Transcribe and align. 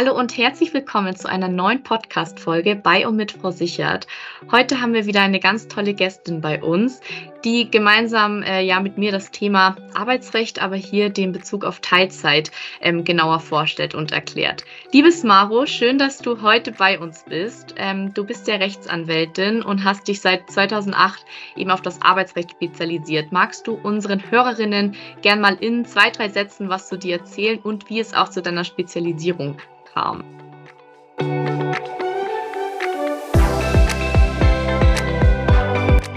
Hallo 0.00 0.16
und 0.16 0.38
herzlich 0.38 0.72
willkommen 0.74 1.16
zu 1.16 1.28
einer 1.28 1.48
neuen 1.48 1.82
Podcast-Folge 1.82 2.76
bei 2.76 3.08
und 3.08 3.16
mit 3.16 3.32
Frau 3.32 3.50
Sichert. 3.50 4.06
Heute 4.52 4.80
haben 4.80 4.94
wir 4.94 5.06
wieder 5.06 5.22
eine 5.22 5.40
ganz 5.40 5.66
tolle 5.66 5.92
Gästin 5.92 6.40
bei 6.40 6.62
uns, 6.62 7.00
die 7.44 7.68
gemeinsam 7.68 8.44
äh, 8.44 8.60
ja 8.60 8.78
mit 8.78 8.96
mir 8.96 9.10
das 9.10 9.32
Thema 9.32 9.76
Arbeitsrecht, 9.94 10.62
aber 10.62 10.76
hier 10.76 11.10
den 11.10 11.32
Bezug 11.32 11.64
auf 11.64 11.80
Teilzeit 11.80 12.52
ähm, 12.80 13.02
genauer 13.02 13.40
vorstellt 13.40 13.96
und 13.96 14.12
erklärt. 14.12 14.64
Liebes 14.92 15.24
Maro, 15.24 15.66
schön, 15.66 15.98
dass 15.98 16.18
du 16.18 16.42
heute 16.42 16.70
bei 16.70 17.00
uns 17.00 17.24
bist. 17.24 17.74
Ähm, 17.76 18.14
du 18.14 18.24
bist 18.24 18.46
ja 18.46 18.54
Rechtsanwältin 18.54 19.62
und 19.62 19.82
hast 19.82 20.06
dich 20.06 20.20
seit 20.20 20.48
2008 20.48 21.24
eben 21.56 21.72
auf 21.72 21.82
das 21.82 22.00
Arbeitsrecht 22.02 22.52
spezialisiert. 22.52 23.32
Magst 23.32 23.66
du 23.66 23.74
unseren 23.74 24.30
Hörerinnen 24.30 24.94
gern 25.22 25.40
mal 25.40 25.56
in 25.58 25.84
zwei, 25.86 26.10
drei 26.10 26.28
Sätzen 26.28 26.68
was 26.68 26.88
zu 26.88 26.96
dir 26.96 27.16
erzählen 27.18 27.58
und 27.58 27.90
wie 27.90 27.98
es 27.98 28.14
auch 28.14 28.28
zu 28.28 28.42
deiner 28.42 28.62
Spezialisierung 28.62 29.58
kam. 29.98 30.24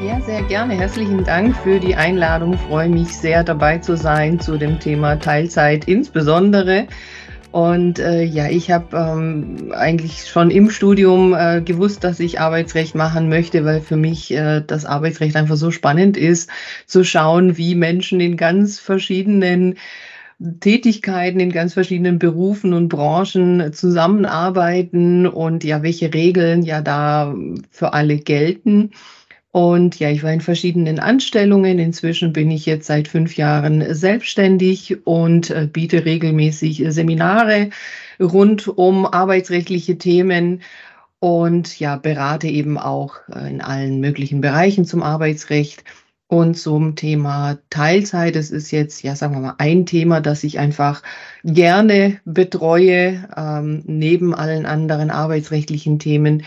Ja, 0.04 0.22
sehr 0.22 0.44
gerne. 0.44 0.76
Herzlichen 0.76 1.24
Dank 1.24 1.56
für 1.58 1.80
die 1.80 1.96
Einladung. 1.96 2.54
Ich 2.54 2.60
freue 2.62 2.90
mich 2.90 3.16
sehr 3.18 3.44
dabei 3.44 3.80
zu 3.80 3.98
sein 3.98 4.40
zu 4.40 4.58
dem 4.58 4.80
Thema 4.80 5.20
Teilzeit 5.20 5.86
insbesondere. 5.86 6.88
Und 7.52 8.00
äh, 8.00 8.24
ja, 8.24 8.48
ich 8.48 8.72
habe 8.72 8.96
ähm, 8.96 9.74
eigentlich 9.76 10.30
schon 10.30 10.52
im 10.52 10.70
Studium 10.70 11.34
äh, 11.34 11.62
gewusst, 11.62 12.06
dass 12.06 12.22
ich 12.22 12.40
Arbeitsrecht 12.40 12.96
machen 12.96 13.28
möchte, 13.28 13.66
weil 13.66 13.82
für 13.82 13.98
mich 13.98 14.32
äh, 14.32 14.62
das 14.66 14.86
Arbeitsrecht 14.86 15.36
einfach 15.36 15.58
so 15.58 15.70
spannend 15.70 16.16
ist, 16.16 16.50
zu 16.86 17.04
schauen, 17.04 17.58
wie 17.58 17.76
Menschen 17.76 18.22
in 18.22 18.38
ganz 18.38 18.80
verschiedenen 18.80 19.76
Tätigkeiten 20.60 21.40
in 21.40 21.52
ganz 21.52 21.74
verschiedenen 21.74 22.20
Berufen 22.20 22.74
und 22.74 22.90
Branchen 22.90 23.74
zusammenarbeiten 23.74 25.28
und 25.28 25.64
ja, 25.64 25.84
welche 25.84 26.14
Regeln 26.14 26.64
ja 26.64 26.82
da 26.82 27.36
für 27.70 27.94
alle 27.94 28.18
gelten. 28.18 28.92
Und 29.52 30.00
ja, 30.00 30.10
ich 30.10 30.24
war 30.24 30.32
in 30.32 30.42
verschiedenen 30.42 31.00
Anstellungen. 31.00 31.78
Inzwischen 31.78 32.32
bin 32.32 32.50
ich 32.52 32.66
jetzt 32.66 32.88
seit 32.88 33.08
fünf 33.10 33.36
Jahren 33.36 33.94
selbstständig 33.94 35.06
und 35.06 35.50
äh, 35.50 35.68
biete 35.72 36.06
regelmäßig 36.06 36.86
Seminare 36.88 37.70
rund 38.20 38.68
um 38.68 39.06
arbeitsrechtliche 39.06 39.98
Themen 39.98 40.62
und 41.20 41.80
ja, 41.80 41.98
berate 41.98 42.48
eben 42.48 42.78
auch 42.78 43.16
äh, 43.32 43.50
in 43.50 43.62
allen 43.62 44.00
möglichen 44.00 44.42
Bereichen 44.42 44.86
zum 44.86 45.04
Arbeitsrecht. 45.04 45.84
Und 46.32 46.56
zum 46.56 46.96
Thema 46.96 47.58
Teilzeit, 47.70 48.38
das 48.38 48.52
ist 48.52 48.72
jetzt, 48.72 49.04
ja, 49.04 49.18
sagen 49.18 49.34
wir 49.34 49.42
mal, 49.42 49.56
ein 49.58 49.86
Thema, 49.86 50.22
das 50.22 50.46
ich 50.46 50.60
einfach 50.60 51.04
gerne 51.44 52.22
betreue, 52.24 53.28
ähm, 53.36 53.84
neben 53.86 54.34
allen 54.34 54.66
anderen 54.66 55.12
arbeitsrechtlichen 55.12 56.00
Themen. 56.00 56.44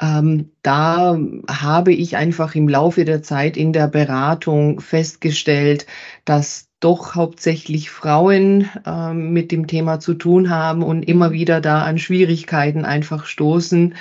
Ähm, 0.00 0.52
da 0.62 1.18
habe 1.46 1.92
ich 1.92 2.16
einfach 2.16 2.54
im 2.54 2.70
Laufe 2.70 3.04
der 3.04 3.22
Zeit 3.22 3.58
in 3.58 3.74
der 3.74 3.86
Beratung 3.88 4.80
festgestellt, 4.80 5.84
dass 6.24 6.70
doch 6.80 7.14
hauptsächlich 7.14 7.90
Frauen 7.90 8.70
äh, 8.86 9.12
mit 9.12 9.52
dem 9.52 9.66
Thema 9.66 10.00
zu 10.00 10.14
tun 10.14 10.48
haben 10.48 10.82
und 10.82 11.02
immer 11.02 11.32
wieder 11.32 11.60
da 11.60 11.82
an 11.82 11.98
Schwierigkeiten 11.98 12.86
einfach 12.86 13.26
stoßen. 13.26 13.94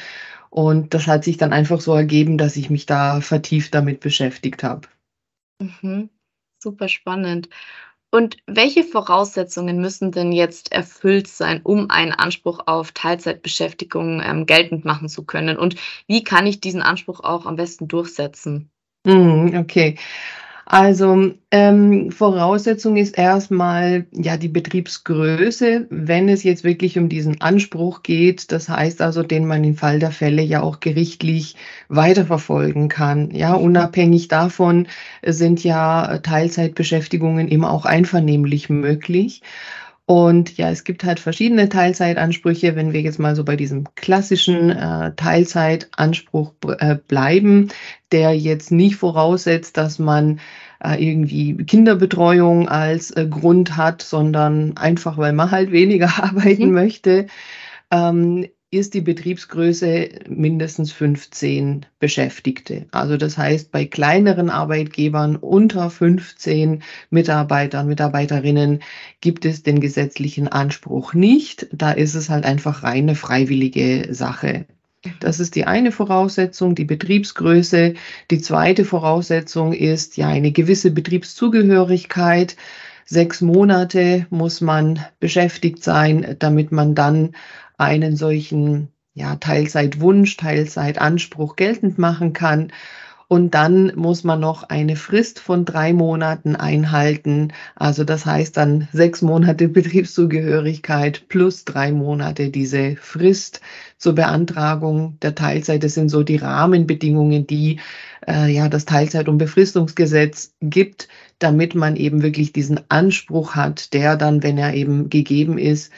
Und 0.50 0.94
das 0.94 1.06
hat 1.06 1.26
sich 1.26 1.36
dann 1.36 1.52
einfach 1.52 1.82
so 1.82 1.94
ergeben, 1.94 2.38
dass 2.38 2.56
ich 2.56 2.70
mich 2.70 2.86
da 2.86 3.20
vertieft 3.20 3.76
damit 3.76 4.00
beschäftigt 4.00 4.64
habe. 4.64 4.88
Mhm. 5.60 6.10
Super 6.60 6.88
spannend. 6.90 7.50
Und 8.12 8.38
welche 8.48 8.84
Voraussetzungen 8.84 9.82
müssen 9.82 10.12
denn 10.12 10.32
jetzt 10.32 10.72
erfüllt 10.72 11.28
sein, 11.28 11.62
um 11.64 11.92
einen 11.92 12.14
Anspruch 12.14 12.62
auf 12.66 12.92
Teilzeitbeschäftigung 12.94 14.22
ähm, 14.24 14.46
geltend 14.46 14.86
machen 14.86 15.10
zu 15.10 15.26
können? 15.26 15.58
Und 15.58 15.76
wie 16.08 16.24
kann 16.24 16.48
ich 16.48 16.62
diesen 16.62 16.82
Anspruch 16.82 17.20
auch 17.20 17.46
am 17.46 17.58
besten 17.58 17.88
durchsetzen? 17.88 18.72
Mhm, 19.06 19.58
okay. 19.58 19.98
Also 20.70 21.32
ähm, 21.50 22.12
Voraussetzung 22.12 22.98
ist 22.98 23.18
erstmal 23.18 24.06
ja 24.12 24.36
die 24.36 24.50
Betriebsgröße, 24.50 25.88
wenn 25.90 26.28
es 26.28 26.44
jetzt 26.44 26.66
wirklich 26.66 27.00
um 27.00 27.08
diesen 27.08 27.40
Anspruch 27.40 28.04
geht. 28.04 28.52
Das 28.52 28.68
heißt 28.68 29.02
also, 29.02 29.24
den 29.24 29.48
man 29.48 29.64
im 29.64 29.76
Fall 29.76 30.00
der 30.00 30.12
Fälle 30.12 30.42
ja 30.42 30.62
auch 30.62 30.82
gerichtlich 30.82 31.56
weiterverfolgen 31.88 32.90
kann. 32.90 33.32
Ja, 33.32 33.54
unabhängig 33.54 34.28
davon 34.28 34.90
sind 35.26 35.64
ja 35.64 36.18
Teilzeitbeschäftigungen 36.18 37.48
immer 37.48 37.72
auch 37.72 37.86
einvernehmlich 37.86 38.70
möglich. 38.70 39.44
Und 40.08 40.56
ja, 40.58 40.70
es 40.70 40.86
gibt 40.86 41.04
halt 41.04 41.20
verschiedene 41.20 41.68
Teilzeitansprüche. 41.68 42.78
Wenn 42.78 42.94
wir 42.94 43.02
jetzt 43.02 43.20
mal 43.20 43.36
so 43.36 43.44
bei 43.44 43.58
diesem 43.58 43.84
klassischen 43.96 44.70
äh, 44.70 45.14
Teilzeitanspruch 45.18 46.54
äh, 46.80 46.96
bleiben, 46.96 47.68
der 48.14 48.32
jetzt 48.32 48.72
nicht 48.72 48.96
voraussetzt, 48.96 49.76
dass 49.76 50.00
man 50.00 50.40
äh, 50.82 50.96
irgendwie 51.06 51.58
Kinderbetreuung 51.58 52.70
als 52.70 53.12
äh, 53.12 53.28
Grund 53.30 53.76
hat, 53.76 54.02
sondern 54.02 54.78
einfach, 54.78 55.18
weil 55.18 55.34
man 55.34 55.52
halt 55.52 55.74
weniger 55.74 56.08
arbeiten 56.24 56.68
mhm. 56.68 56.74
möchte, 56.74 57.28
ähm, 57.92 58.48
ist 58.70 58.94
die 58.94 59.02
Betriebsgröße 59.02 60.10
mindestens 60.28 60.92
15 60.92 61.86
Beschäftigte. 62.00 62.86
Also 62.92 63.16
das 63.16 63.38
heißt, 63.38 63.72
bei 63.72 63.86
kleineren 63.86 64.50
Arbeitgebern 64.50 65.38
unter 65.38 65.90
15 65.90 66.84
Mitarbeitern, 67.10 67.88
Mitarbeiterinnen 67.88 68.82
gibt 69.22 69.46
es 69.46 69.64
den 69.64 69.80
gesetzlichen 69.80 70.50
Anspruch 70.50 71.14
nicht. 71.14 71.68
Da 71.72 71.92
ist 71.92 72.14
es 72.14 72.30
halt 72.30 72.44
einfach 72.44 72.84
reine 72.84 73.16
freiwillige 73.16 74.14
Sache. 74.14 74.66
Das 75.22 75.40
ist 75.40 75.56
die 75.56 75.66
eine 75.66 75.94
Voraussetzung, 75.94 76.76
die 76.76 76.84
Betriebsgröße. 76.84 77.94
Die 78.32 78.42
zweite 78.42 78.84
Voraussetzung 78.84 79.72
ist 79.72 80.18
ja 80.18 80.28
eine 80.28 80.52
gewisse 80.52 80.92
Betriebszugehörigkeit. 80.92 82.58
Sechs 83.06 83.40
Monate 83.40 84.28
muss 84.30 84.60
man 84.60 85.00
beschäftigt 85.22 85.82
sein, 85.82 86.36
damit 86.40 86.74
man 86.74 86.94
dann 86.94 87.34
einen 87.78 88.16
solchen 88.16 88.90
ja, 89.14 89.36
Teilzeitwunsch, 89.36 90.38
Teilzeitanspruch 90.38 91.56
geltend 91.56 91.98
machen 91.98 92.34
kann. 92.34 92.72
Und 93.30 93.56
dann 93.56 93.92
muss 93.96 94.24
man 94.24 94.40
noch 94.40 94.64
eine 94.64 94.96
Frist 94.96 95.40
von 95.40 95.66
drei 95.66 95.92
Monaten 95.92 96.56
einhalten. 96.56 97.52
Also 97.76 98.06
das 98.06 98.26
heißt 98.26 98.56
dann 98.56 98.88
sechs 98.94 99.22
Monate 99.22 99.68
Betriebszugehörigkeit 99.70 101.28
plus 101.28 101.66
drei 101.66 101.92
Monate 101.92 102.50
diese 102.50 102.96
Frist 102.96 103.60
zur 103.98 104.16
Beantragung 104.16 105.18
der 105.22 105.36
Teilzeit. 105.36 105.84
Das 105.84 105.96
sind 105.96 106.10
so 106.10 106.24
die 106.24 106.38
Rahmenbedingungen, 106.38 107.48
die 107.48 107.80
äh, 108.26 108.50
ja 108.50 108.70
das 108.70 108.86
Teilzeit- 108.86 109.28
und 109.28 109.40
Befristungsgesetz 109.40 110.54
gibt, 110.62 111.10
damit 111.40 111.76
man 111.76 111.98
eben 111.98 112.22
wirklich 112.22 112.54
diesen 112.54 112.80
Anspruch 112.88 113.56
hat, 113.56 113.94
der 113.94 114.16
dann, 114.16 114.42
wenn 114.42 114.58
er 114.58 114.74
eben 114.74 115.10
gegeben 115.10 115.58
ist, 115.58 115.92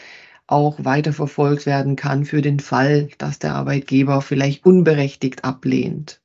auch 0.52 0.84
weiterverfolgt 0.84 1.66
werden 1.66 1.96
kann 1.96 2.26
für 2.26 2.42
den 2.42 2.60
Fall, 2.60 3.10
dass 3.18 3.40
der 3.40 3.54
Arbeitgeber 3.54 4.22
vielleicht 4.22 4.66
unberechtigt 4.66 5.46
ablehnt. 5.46 6.22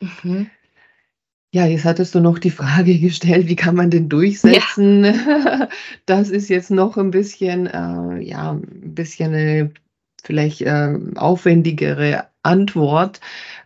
Mhm. 0.00 0.50
Ja, 1.54 1.64
jetzt 1.64 1.84
hattest 1.84 2.14
du 2.14 2.20
noch 2.20 2.38
die 2.38 2.50
Frage 2.50 2.98
gestellt, 2.98 3.48
wie 3.48 3.56
kann 3.56 3.74
man 3.74 3.90
denn 3.90 4.08
durchsetzen? 4.08 5.04
Ja. 5.04 5.68
Das 6.06 6.30
ist 6.30 6.48
jetzt 6.48 6.70
noch 6.70 6.96
ein 6.96 7.10
bisschen, 7.10 7.66
äh, 7.66 8.20
ja, 8.20 8.52
ein 8.52 8.94
bisschen 8.94 9.34
eine 9.34 9.70
vielleicht 10.24 10.62
äh, 10.62 10.98
aufwendigere 11.16 12.26
Antwort, 12.42 13.20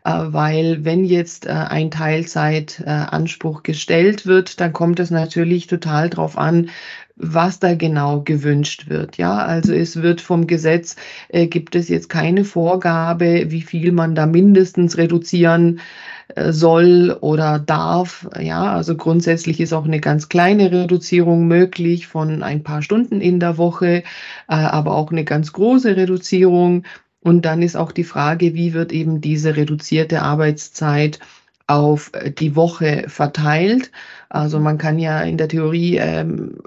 äh, 0.05 0.11
weil 0.11 0.85
wenn 0.85 1.05
jetzt 1.05 1.47
äh, 1.47 1.51
ein 1.51 1.91
Teilzeitanspruch 1.91 3.63
gestellt 3.63 4.27
wird, 4.27 4.61
dann 4.61 4.73
kommt 4.73 5.01
es 5.01 5.11
natürlich 5.11 5.67
total 5.67 6.11
drauf 6.11 6.37
an, 6.37 6.71
was 7.23 7.61
da 7.61 7.75
genau 7.75 8.21
gewünscht 8.21 8.89
wird. 8.89 9.17
Ja, 9.17 9.37
also 9.39 9.73
es 9.73 10.03
wird 10.03 10.21
vom 10.21 10.47
Gesetz, 10.47 10.97
äh, 11.29 11.47
gibt 11.47 11.75
es 11.77 11.89
jetzt 11.89 12.09
keine 12.09 12.45
Vorgabe, 12.45 13.47
wie 13.49 13.63
viel 13.63 13.93
man 13.93 14.15
da 14.15 14.27
mindestens 14.27 14.99
reduzieren 14.99 15.81
äh, 16.35 16.53
soll 16.53 17.17
oder 17.21 17.59
darf. 17.59 18.29
Ja, 18.39 18.73
also 18.73 18.97
grundsätzlich 18.97 19.61
ist 19.61 19.73
auch 19.73 19.85
eine 19.85 20.01
ganz 20.01 20.29
kleine 20.29 20.73
Reduzierung 20.73 21.47
möglich 21.47 22.09
von 22.09 22.43
ein 22.43 22.63
paar 22.65 22.83
Stunden 22.83 23.21
in 23.21 23.41
der 23.41 23.57
Woche, 23.57 24.03
äh, 24.03 24.03
aber 24.49 24.95
auch 24.97 25.13
eine 25.13 25.25
ganz 25.25 25.53
große 25.53 25.97
Reduzierung. 25.97 26.85
Und 27.21 27.45
dann 27.45 27.63
ist 27.63 27.77
auch 27.77 27.93
die 27.93 28.05
Frage, 28.05 28.55
wie 28.55 28.75
wird 28.75 28.93
eben 28.93 29.21
diese 29.21 29.57
reduzierte 29.57 30.23
Arbeitszeit 30.23 31.21
auf 31.67 32.11
äh, 32.15 32.31
die 32.31 32.57
Woche 32.57 33.05
verteilt. 33.09 33.91
Also 34.29 34.61
man 34.61 34.79
kann 34.79 34.99
ja 34.99 35.21
in 35.23 35.37
der 35.37 35.49
Theorie 35.49 35.97
ähm, 35.97 36.59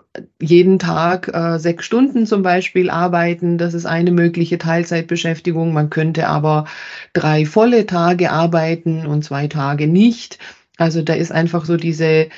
jeden 0.42 0.80
Tag 0.80 1.30
äh, 1.34 1.58
sechs 1.60 1.86
Stunden 1.86 2.26
zum 2.26 2.44
Beispiel 2.44 2.90
arbeiten. 2.90 3.58
Das 3.58 3.74
ist 3.74 3.86
eine 3.86 4.12
mögliche 4.12 4.58
Teilzeitbeschäftigung. 4.58 5.74
Man 5.74 5.90
könnte 5.90 6.28
aber 6.28 6.66
drei 7.14 7.46
volle 7.46 7.86
Tage 7.86 8.32
arbeiten 8.32 9.06
und 9.06 9.24
zwei 9.24 9.48
Tage 9.48 9.88
nicht. 9.88 10.40
Also 10.78 11.02
da 11.02 11.14
ist 11.14 11.32
einfach 11.32 11.66
so 11.66 11.78
diese 11.78 12.30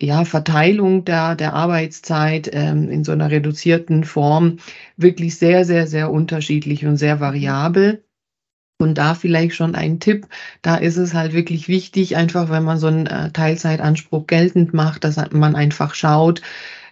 ja, 0.00 0.24
Verteilung 0.24 1.04
der, 1.04 1.36
der 1.36 1.54
Arbeitszeit 1.54 2.50
ähm, 2.52 2.90
in 2.90 3.04
so 3.04 3.12
einer 3.12 3.30
reduzierten 3.30 4.04
Form 4.04 4.58
wirklich 4.96 5.36
sehr, 5.38 5.64
sehr, 5.64 5.86
sehr 5.86 6.10
unterschiedlich 6.10 6.84
und 6.86 6.96
sehr 6.96 7.20
variabel. 7.20 8.04
Und 8.82 8.98
da 8.98 9.14
vielleicht 9.14 9.54
schon 9.54 9.74
ein 9.74 10.00
Tipp, 10.00 10.26
da 10.60 10.74
ist 10.76 10.96
es 10.96 11.14
halt 11.14 11.32
wirklich 11.32 11.68
wichtig, 11.68 12.16
einfach 12.16 12.50
wenn 12.50 12.64
man 12.64 12.78
so 12.78 12.88
einen 12.88 13.06
äh, 13.06 13.30
Teilzeitanspruch 13.30 14.26
geltend 14.26 14.74
macht, 14.74 15.04
dass 15.04 15.16
man 15.30 15.54
einfach 15.54 15.94
schaut, 15.94 16.42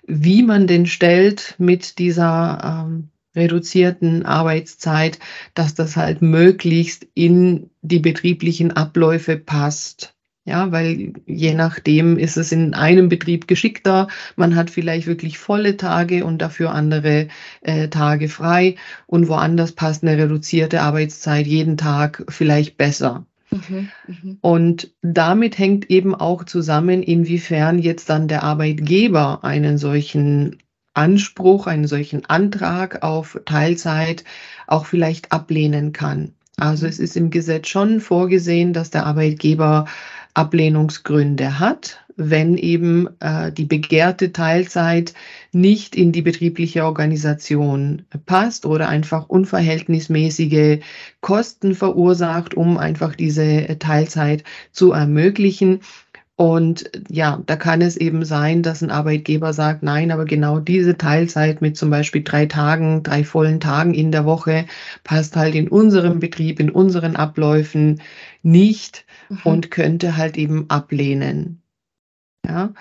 wie 0.06 0.42
man 0.42 0.66
den 0.66 0.86
stellt 0.86 1.56
mit 1.58 1.98
dieser 1.98 2.86
ähm, 2.86 3.10
reduzierten 3.34 4.24
Arbeitszeit, 4.24 5.18
dass 5.54 5.74
das 5.74 5.96
halt 5.96 6.22
möglichst 6.22 7.06
in 7.14 7.70
die 7.82 8.00
betrieblichen 8.00 8.70
Abläufe 8.72 9.36
passt. 9.36 10.14
Ja, 10.44 10.72
weil 10.72 11.12
je 11.26 11.54
nachdem 11.54 12.16
ist 12.16 12.36
es 12.38 12.50
in 12.50 12.72
einem 12.72 13.08
Betrieb 13.08 13.46
geschickter. 13.46 14.08
Man 14.36 14.56
hat 14.56 14.70
vielleicht 14.70 15.06
wirklich 15.06 15.38
volle 15.38 15.76
Tage 15.76 16.24
und 16.24 16.38
dafür 16.38 16.72
andere 16.72 17.28
äh, 17.60 17.88
Tage 17.88 18.28
frei. 18.28 18.76
Und 19.06 19.28
woanders 19.28 19.72
passt 19.72 20.02
eine 20.02 20.16
reduzierte 20.16 20.80
Arbeitszeit 20.80 21.46
jeden 21.46 21.76
Tag 21.76 22.24
vielleicht 22.30 22.78
besser. 22.78 23.26
Mhm, 23.50 23.90
mh. 24.06 24.36
Und 24.40 24.92
damit 25.02 25.58
hängt 25.58 25.90
eben 25.90 26.14
auch 26.14 26.44
zusammen, 26.44 27.02
inwiefern 27.02 27.78
jetzt 27.78 28.08
dann 28.08 28.26
der 28.26 28.42
Arbeitgeber 28.42 29.44
einen 29.44 29.76
solchen 29.76 30.56
Anspruch, 30.94 31.66
einen 31.66 31.86
solchen 31.86 32.24
Antrag 32.26 33.02
auf 33.02 33.40
Teilzeit 33.44 34.24
auch 34.66 34.86
vielleicht 34.86 35.32
ablehnen 35.32 35.92
kann. 35.92 36.34
Also 36.56 36.86
mhm. 36.86 36.90
es 36.90 36.98
ist 36.98 37.16
im 37.16 37.30
Gesetz 37.30 37.68
schon 37.68 38.00
vorgesehen, 38.00 38.72
dass 38.72 38.90
der 38.90 39.06
Arbeitgeber 39.06 39.86
Ablehnungsgründe 40.34 41.58
hat, 41.58 42.00
wenn 42.16 42.56
eben 42.56 43.08
äh, 43.20 43.50
die 43.50 43.64
begehrte 43.64 44.32
Teilzeit 44.32 45.14
nicht 45.52 45.96
in 45.96 46.12
die 46.12 46.22
betriebliche 46.22 46.84
Organisation 46.84 48.02
passt 48.26 48.66
oder 48.66 48.88
einfach 48.88 49.28
unverhältnismäßige 49.28 50.80
Kosten 51.20 51.74
verursacht, 51.74 52.54
um 52.54 52.78
einfach 52.78 53.14
diese 53.14 53.78
Teilzeit 53.78 54.44
zu 54.70 54.92
ermöglichen. 54.92 55.80
Und 56.36 56.90
ja, 57.10 57.42
da 57.44 57.56
kann 57.56 57.82
es 57.82 57.98
eben 57.98 58.24
sein, 58.24 58.62
dass 58.62 58.80
ein 58.80 58.90
Arbeitgeber 58.90 59.52
sagt, 59.52 59.82
nein, 59.82 60.10
aber 60.10 60.24
genau 60.24 60.58
diese 60.58 60.96
Teilzeit 60.96 61.60
mit 61.60 61.76
zum 61.76 61.90
Beispiel 61.90 62.22
drei 62.22 62.46
Tagen, 62.46 63.02
drei 63.02 63.24
vollen 63.24 63.60
Tagen 63.60 63.92
in 63.92 64.10
der 64.10 64.24
Woche 64.24 64.64
passt 65.04 65.36
halt 65.36 65.54
in 65.54 65.68
unserem 65.68 66.18
Betrieb, 66.18 66.58
in 66.58 66.70
unseren 66.70 67.14
Abläufen 67.14 68.00
nicht 68.42 69.04
mhm. 69.30 69.38
und 69.44 69.70
könnte 69.70 70.16
halt 70.16 70.36
eben 70.36 70.68
ablehnen. 70.68 71.62
Ja. 72.46 72.74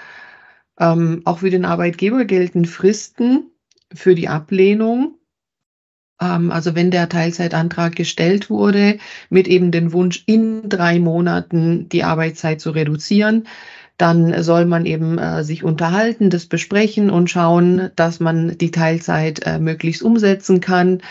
Ähm, 0.79 1.21
auch 1.25 1.39
für 1.39 1.49
den 1.49 1.65
Arbeitgeber 1.65 2.25
gelten 2.25 2.65
Fristen 2.65 3.51
für 3.93 4.15
die 4.15 4.27
Ablehnung. 4.27 5.15
Ähm, 6.21 6.51
also 6.51 6.75
wenn 6.75 6.91
der 6.91 7.09
Teilzeitantrag 7.09 7.95
gestellt 7.95 8.49
wurde, 8.49 8.97
mit 9.29 9.47
eben 9.47 9.71
dem 9.71 9.93
Wunsch, 9.93 10.23
in 10.25 10.69
drei 10.69 10.99
Monaten 10.99 11.89
die 11.89 12.03
Arbeitszeit 12.03 12.61
zu 12.61 12.71
reduzieren, 12.71 13.47
dann 13.99 14.43
soll 14.43 14.65
man 14.65 14.85
eben 14.85 15.17
äh, 15.17 15.43
sich 15.43 15.65
unterhalten, 15.65 16.29
das 16.29 16.45
besprechen 16.45 17.09
und 17.09 17.29
schauen, 17.29 17.91
dass 17.97 18.21
man 18.21 18.57
die 18.57 18.71
Teilzeit 18.71 19.45
äh, 19.45 19.59
möglichst 19.59 20.01
umsetzen 20.01 20.61
kann. 20.61 21.01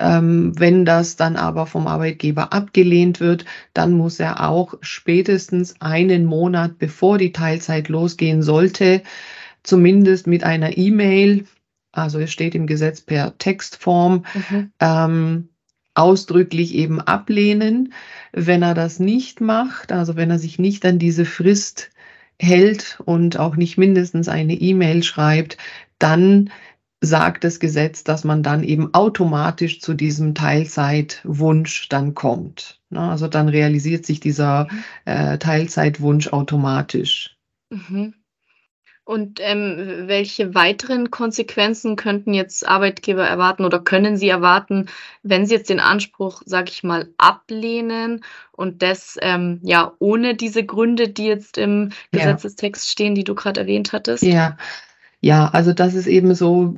Ähm, 0.00 0.58
wenn 0.58 0.86
das 0.86 1.16
dann 1.16 1.36
aber 1.36 1.66
vom 1.66 1.86
Arbeitgeber 1.86 2.54
abgelehnt 2.54 3.20
wird, 3.20 3.44
dann 3.74 3.92
muss 3.92 4.18
er 4.18 4.48
auch 4.48 4.74
spätestens 4.80 5.82
einen 5.82 6.24
Monat 6.24 6.78
bevor 6.78 7.18
die 7.18 7.32
Teilzeit 7.32 7.90
losgehen 7.90 8.42
sollte, 8.42 9.02
zumindest 9.62 10.26
mit 10.26 10.42
einer 10.42 10.78
E-Mail, 10.78 11.44
also 11.92 12.18
es 12.18 12.32
steht 12.32 12.54
im 12.54 12.66
Gesetz 12.66 13.02
per 13.02 13.36
Textform, 13.36 14.24
mhm. 14.48 14.72
ähm, 14.80 15.48
ausdrücklich 15.92 16.74
eben 16.74 16.98
ablehnen. 16.98 17.92
Wenn 18.32 18.62
er 18.62 18.72
das 18.72 19.00
nicht 19.00 19.42
macht, 19.42 19.92
also 19.92 20.16
wenn 20.16 20.30
er 20.30 20.38
sich 20.38 20.58
nicht 20.58 20.86
an 20.86 20.98
diese 20.98 21.26
Frist 21.26 21.90
hält 22.40 23.00
und 23.04 23.38
auch 23.38 23.56
nicht 23.56 23.78
mindestens 23.78 24.28
eine 24.28 24.54
E-Mail 24.54 25.02
schreibt, 25.02 25.58
dann 25.98 26.50
sagt 27.00 27.44
das 27.44 27.60
Gesetz, 27.60 28.02
dass 28.04 28.24
man 28.24 28.42
dann 28.42 28.64
eben 28.64 28.92
automatisch 28.92 29.80
zu 29.80 29.94
diesem 29.94 30.34
Teilzeitwunsch 30.34 31.88
dann 31.88 32.14
kommt. 32.14 32.80
Also 32.90 33.28
dann 33.28 33.48
realisiert 33.48 34.04
sich 34.04 34.20
dieser 34.20 34.68
äh, 35.04 35.38
Teilzeitwunsch 35.38 36.28
automatisch. 36.28 37.36
Mhm. 37.70 38.14
Und 39.08 39.40
ähm, 39.40 40.02
welche 40.04 40.54
weiteren 40.54 41.10
Konsequenzen 41.10 41.96
könnten 41.96 42.34
jetzt 42.34 42.68
Arbeitgeber 42.68 43.26
erwarten 43.26 43.64
oder 43.64 43.80
können 43.80 44.18
sie 44.18 44.28
erwarten, 44.28 44.90
wenn 45.22 45.46
sie 45.46 45.54
jetzt 45.54 45.70
den 45.70 45.80
Anspruch, 45.80 46.42
sag 46.44 46.68
ich 46.68 46.84
mal, 46.84 47.08
ablehnen 47.16 48.22
und 48.52 48.82
das 48.82 49.16
ähm, 49.22 49.60
ja 49.62 49.94
ohne 49.98 50.34
diese 50.34 50.62
Gründe, 50.62 51.08
die 51.08 51.24
jetzt 51.24 51.56
im 51.56 51.92
Gesetzestext 52.12 52.84
ja. 52.84 52.92
stehen, 52.92 53.14
die 53.14 53.24
du 53.24 53.34
gerade 53.34 53.60
erwähnt 53.60 53.94
hattest? 53.94 54.24
Ja, 54.24 54.58
ja, 55.22 55.48
also 55.54 55.72
das 55.72 55.94
ist 55.94 56.06
eben 56.06 56.34
so 56.34 56.76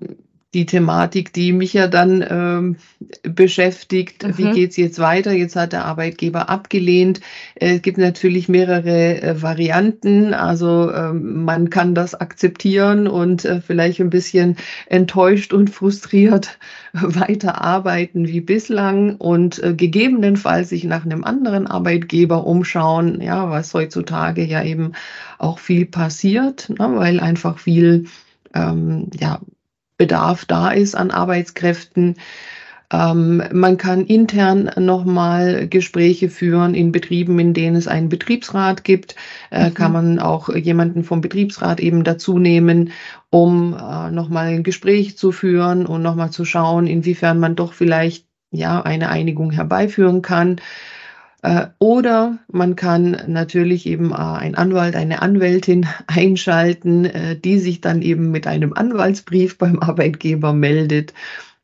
die 0.52 0.66
Thematik, 0.66 1.32
die 1.32 1.52
mich 1.52 1.74
ja 1.74 1.86
dann 1.86 2.24
ähm, 2.28 2.76
beschäftigt. 3.22 4.24
Mhm. 4.24 4.38
Wie 4.38 4.50
geht's 4.50 4.76
jetzt 4.76 4.98
weiter? 4.98 5.32
Jetzt 5.32 5.54
hat 5.54 5.72
der 5.72 5.84
Arbeitgeber 5.84 6.48
abgelehnt. 6.48 7.20
Es 7.54 7.82
gibt 7.82 7.98
natürlich 7.98 8.48
mehrere 8.48 9.22
äh, 9.22 9.42
Varianten. 9.42 10.34
Also 10.34 10.92
ähm, 10.92 11.44
man 11.44 11.70
kann 11.70 11.94
das 11.94 12.16
akzeptieren 12.16 13.06
und 13.06 13.44
äh, 13.44 13.60
vielleicht 13.60 14.00
ein 14.00 14.10
bisschen 14.10 14.56
enttäuscht 14.86 15.52
und 15.52 15.70
frustriert 15.70 16.58
weiterarbeiten 16.92 18.26
wie 18.26 18.40
bislang 18.40 19.16
und 19.16 19.62
äh, 19.62 19.74
gegebenenfalls 19.74 20.70
sich 20.70 20.82
nach 20.82 21.04
einem 21.04 21.22
anderen 21.22 21.68
Arbeitgeber 21.68 22.44
umschauen, 22.44 23.20
ja, 23.20 23.50
was 23.50 23.72
heutzutage 23.72 24.44
ja 24.44 24.64
eben 24.64 24.92
auch 25.38 25.60
viel 25.60 25.86
passiert, 25.86 26.68
ne, 26.70 26.90
weil 26.96 27.20
einfach 27.20 27.58
viel 27.58 28.06
ähm, 28.52 29.08
ja, 29.18 29.38
Bedarf 30.00 30.46
da 30.46 30.70
ist 30.70 30.94
an 30.94 31.10
Arbeitskräften. 31.10 32.16
Ähm, 32.90 33.42
man 33.52 33.76
kann 33.76 34.06
intern 34.06 34.70
nochmal 34.78 35.68
Gespräche 35.68 36.30
führen 36.30 36.74
in 36.74 36.90
Betrieben, 36.90 37.38
in 37.38 37.52
denen 37.52 37.76
es 37.76 37.86
einen 37.86 38.08
Betriebsrat 38.08 38.82
gibt. 38.82 39.14
Äh, 39.50 39.68
mhm. 39.68 39.74
Kann 39.74 39.92
man 39.92 40.18
auch 40.18 40.48
jemanden 40.48 41.04
vom 41.04 41.20
Betriebsrat 41.20 41.80
eben 41.80 42.02
dazu 42.02 42.38
nehmen, 42.38 42.92
um 43.28 43.74
äh, 43.74 44.10
nochmal 44.10 44.46
ein 44.46 44.62
Gespräch 44.62 45.18
zu 45.18 45.32
führen 45.32 45.84
und 45.84 46.00
nochmal 46.00 46.30
zu 46.30 46.46
schauen, 46.46 46.86
inwiefern 46.86 47.38
man 47.38 47.54
doch 47.54 47.74
vielleicht 47.74 48.24
ja 48.50 48.80
eine 48.80 49.10
Einigung 49.10 49.50
herbeiführen 49.50 50.22
kann. 50.22 50.62
Äh, 51.42 51.66
oder 51.78 52.38
man 52.52 52.76
kann 52.76 53.22
natürlich 53.26 53.86
eben 53.86 54.12
äh, 54.12 54.16
ein 54.16 54.54
Anwalt, 54.54 54.94
eine 54.94 55.22
Anwältin 55.22 55.86
einschalten, 56.06 57.06
äh, 57.06 57.38
die 57.38 57.58
sich 57.58 57.80
dann 57.80 58.02
eben 58.02 58.30
mit 58.30 58.46
einem 58.46 58.74
Anwaltsbrief 58.74 59.56
beim 59.58 59.78
Arbeitgeber 59.80 60.52
meldet 60.52 61.14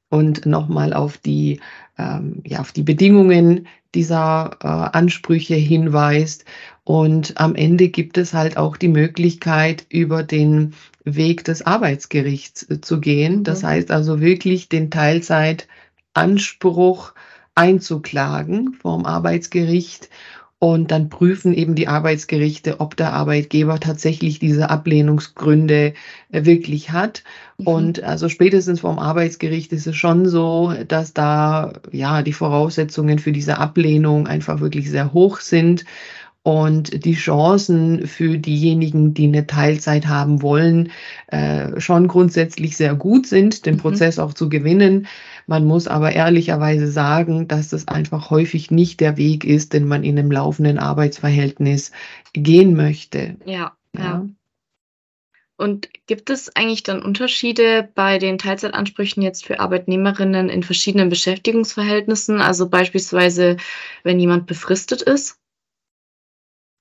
und 0.08 0.46
nochmal 0.46 0.94
auf 0.94 1.18
die, 1.18 1.60
ähm, 1.98 2.42
ja, 2.46 2.60
auf 2.60 2.72
die 2.72 2.84
Bedingungen 2.84 3.66
dieser 3.94 4.64
Ansprüche 4.94 5.54
hinweist. 5.54 6.44
Und 6.84 7.40
am 7.40 7.54
Ende 7.54 7.88
gibt 7.88 8.18
es 8.18 8.34
halt 8.34 8.58
auch 8.58 8.76
die 8.76 8.88
Möglichkeit, 8.88 9.86
über 9.88 10.22
den 10.22 10.74
Weg 11.04 11.44
des 11.44 11.64
Arbeitsgerichts 11.64 12.66
zu 12.82 13.00
gehen. 13.00 13.42
Das 13.42 13.62
mhm. 13.62 13.68
heißt 13.68 13.90
also 13.90 14.20
wirklich 14.20 14.68
den 14.68 14.90
Teilzeitanspruch 14.90 17.14
einzuklagen 17.56 18.74
vorm 18.74 19.04
Arbeitsgericht. 19.04 20.08
Und 20.58 20.90
dann 20.90 21.10
prüfen 21.10 21.52
eben 21.52 21.74
die 21.74 21.86
Arbeitsgerichte, 21.86 22.80
ob 22.80 22.96
der 22.96 23.12
Arbeitgeber 23.12 23.78
tatsächlich 23.78 24.38
diese 24.38 24.70
Ablehnungsgründe 24.70 25.92
äh, 26.32 26.44
wirklich 26.46 26.92
hat. 26.92 27.24
Mhm. 27.58 27.66
Und 27.66 28.02
also 28.02 28.30
spätestens 28.30 28.80
vorm 28.80 28.98
Arbeitsgericht 28.98 29.72
ist 29.72 29.86
es 29.86 29.96
schon 29.96 30.26
so, 30.26 30.72
dass 30.88 31.12
da 31.12 31.74
ja 31.92 32.22
die 32.22 32.32
Voraussetzungen 32.32 33.18
für 33.18 33.32
diese 33.32 33.58
Ablehnung 33.58 34.26
einfach 34.26 34.60
wirklich 34.60 34.90
sehr 34.90 35.12
hoch 35.12 35.40
sind 35.40 35.84
und 36.46 37.04
die 37.04 37.14
Chancen 37.14 38.06
für 38.06 38.38
diejenigen, 38.38 39.14
die 39.14 39.26
eine 39.26 39.48
Teilzeit 39.48 40.06
haben 40.06 40.42
wollen, 40.42 40.92
äh, 41.26 41.80
schon 41.80 42.06
grundsätzlich 42.06 42.76
sehr 42.76 42.94
gut 42.94 43.26
sind, 43.26 43.66
den 43.66 43.74
mhm. 43.74 43.80
Prozess 43.80 44.20
auch 44.20 44.32
zu 44.32 44.48
gewinnen. 44.48 45.08
Man 45.46 45.64
muss 45.64 45.86
aber 45.86 46.12
ehrlicherweise 46.12 46.90
sagen, 46.90 47.46
dass 47.46 47.68
das 47.68 47.86
einfach 47.86 48.30
häufig 48.30 48.70
nicht 48.70 49.00
der 49.00 49.16
Weg 49.16 49.44
ist, 49.44 49.72
den 49.72 49.86
man 49.86 50.02
in 50.02 50.18
einem 50.18 50.30
laufenden 50.30 50.78
Arbeitsverhältnis 50.78 51.92
gehen 52.32 52.74
möchte. 52.74 53.36
Ja, 53.44 53.76
ja. 53.94 54.02
ja. 54.02 54.26
Und 55.58 55.88
gibt 56.06 56.28
es 56.28 56.54
eigentlich 56.54 56.82
dann 56.82 57.02
Unterschiede 57.02 57.88
bei 57.94 58.18
den 58.18 58.36
Teilzeitansprüchen 58.36 59.22
jetzt 59.22 59.46
für 59.46 59.58
Arbeitnehmerinnen 59.58 60.50
in 60.50 60.62
verschiedenen 60.62 61.08
Beschäftigungsverhältnissen? 61.08 62.42
Also 62.42 62.68
beispielsweise, 62.68 63.56
wenn 64.02 64.20
jemand 64.20 64.46
befristet 64.46 65.00
ist? 65.00 65.38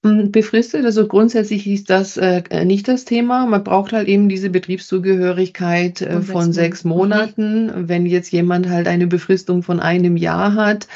Hm, 0.05 0.31
befristet. 0.31 0.85
Also 0.85 1.07
grundsätzlich 1.07 1.65
ist 1.65 1.89
das 1.89 2.15
äh, 2.17 2.43
nicht 2.63 2.87
das 2.87 3.05
Thema. 3.05 3.47
Man 3.47 3.63
braucht 3.63 3.91
halt 3.91 4.07
eben 4.07 4.29
diese 4.29 4.51
Betriebszugehörigkeit 4.51 6.01
äh, 6.01 6.21
von 6.21 6.53
sechs. 6.53 6.83
Monaten. 6.83 7.65
Mhm. 7.65 7.89
Wenn 7.89 8.05
jetzt 8.05 8.31
jemand 8.31 8.69
halt 8.69 8.87
eine 8.87 9.07
Befristung 9.07 9.63
von 9.63 9.79
einem 9.79 10.15
Jahr 10.15 10.53
hat, 10.53 10.87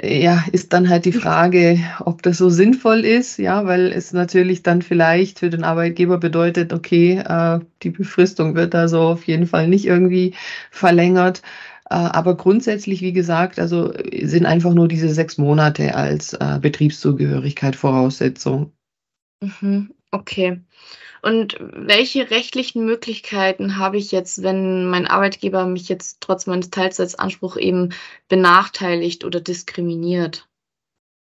äh, 0.00 0.22
ja, 0.22 0.42
ist 0.52 0.72
dann 0.72 0.88
halt 0.88 1.04
die 1.04 1.12
Frage, 1.12 1.78
ob 2.00 2.22
das 2.22 2.38
so 2.38 2.48
sinnvoll 2.48 3.04
ist, 3.04 3.38
ja, 3.38 3.66
weil 3.66 3.92
es 3.92 4.14
natürlich 4.14 4.62
dann 4.62 4.80
vielleicht 4.80 5.40
für 5.40 5.50
den 5.50 5.62
Arbeitgeber 5.62 6.16
bedeutet, 6.16 6.72
okay, 6.72 7.18
äh, 7.18 7.58
die 7.82 7.90
Befristung 7.90 8.54
wird 8.54 8.72
da 8.72 8.88
so 8.88 9.00
auf 9.00 9.24
jeden 9.24 9.46
Fall 9.46 9.68
nicht 9.68 9.84
irgendwie 9.84 10.32
verlängert. 10.70 11.42
Äh, 11.90 11.94
aber 11.94 12.36
grundsätzlich, 12.36 13.02
wie 13.02 13.12
gesagt, 13.12 13.58
also 13.58 13.92
sind 14.22 14.46
einfach 14.46 14.74
nur 14.74 14.88
diese 14.88 15.08
sechs 15.08 15.38
Monate 15.38 15.94
als 15.94 16.32
äh, 16.32 16.58
Betriebszugehörigkeit 16.60 17.76
Voraussetzung. 17.76 18.72
Mhm, 19.40 19.92
okay. 20.10 20.62
Und 21.22 21.56
welche 21.58 22.30
rechtlichen 22.30 22.84
Möglichkeiten 22.84 23.78
habe 23.78 23.96
ich 23.96 24.12
jetzt, 24.12 24.42
wenn 24.42 24.86
mein 24.86 25.06
Arbeitgeber 25.06 25.66
mich 25.66 25.88
jetzt 25.88 26.20
trotz 26.20 26.46
meines 26.46 26.70
Teilzeitanspruchs 26.70 27.56
eben 27.56 27.90
benachteiligt 28.28 29.24
oder 29.24 29.40
diskriminiert? 29.40 30.46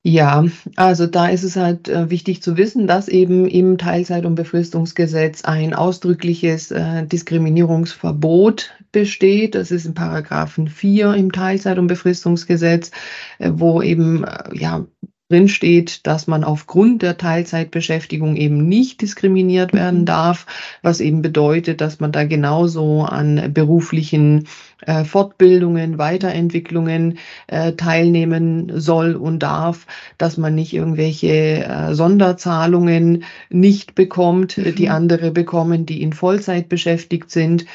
Ja, 0.02 0.46
also 0.76 1.06
da 1.06 1.28
ist 1.28 1.42
es 1.42 1.56
halt 1.56 1.88
äh, 1.88 2.08
wichtig 2.08 2.42
zu 2.42 2.56
wissen, 2.56 2.86
dass 2.86 3.06
eben 3.06 3.46
im 3.46 3.76
Teilzeit- 3.76 4.24
und 4.24 4.34
Befristungsgesetz 4.34 5.44
ein 5.44 5.74
ausdrückliches 5.74 6.70
äh, 6.70 7.06
Diskriminierungsverbot 7.06 8.72
besteht. 8.92 9.54
Das 9.54 9.70
ist 9.70 9.84
in 9.84 9.92
Paragraphen 9.92 10.68
4 10.68 11.14
im 11.14 11.32
Teilzeit- 11.32 11.78
und 11.78 11.86
Befristungsgesetz, 11.86 12.90
äh, 13.38 13.50
wo 13.54 13.82
eben 13.82 14.24
ja 14.54 14.86
drin 15.30 15.48
steht, 15.48 16.06
dass 16.06 16.26
man 16.26 16.42
aufgrund 16.42 17.02
der 17.02 17.16
Teilzeitbeschäftigung 17.16 18.36
eben 18.36 18.68
nicht 18.68 19.00
diskriminiert 19.00 19.72
werden 19.72 20.04
darf, 20.04 20.46
was 20.82 21.00
eben 21.00 21.22
bedeutet, 21.22 21.80
dass 21.80 22.00
man 22.00 22.10
da 22.10 22.24
genauso 22.24 23.02
an 23.02 23.52
beruflichen 23.54 24.48
äh, 24.86 25.04
Fortbildungen, 25.04 25.98
Weiterentwicklungen 25.98 27.18
äh, 27.46 27.72
teilnehmen 27.72 28.72
soll 28.74 29.14
und 29.14 29.38
darf, 29.40 29.86
dass 30.18 30.36
man 30.36 30.54
nicht 30.56 30.72
irgendwelche 30.72 31.64
äh, 31.64 31.94
Sonderzahlungen 31.94 33.24
nicht 33.50 33.94
bekommt, 33.94 34.58
mhm. 34.58 34.74
die 34.74 34.88
andere 34.88 35.30
bekommen, 35.30 35.86
die 35.86 36.02
in 36.02 36.12
Vollzeit 36.12 36.68
beschäftigt 36.68 37.30
sind. 37.30 37.66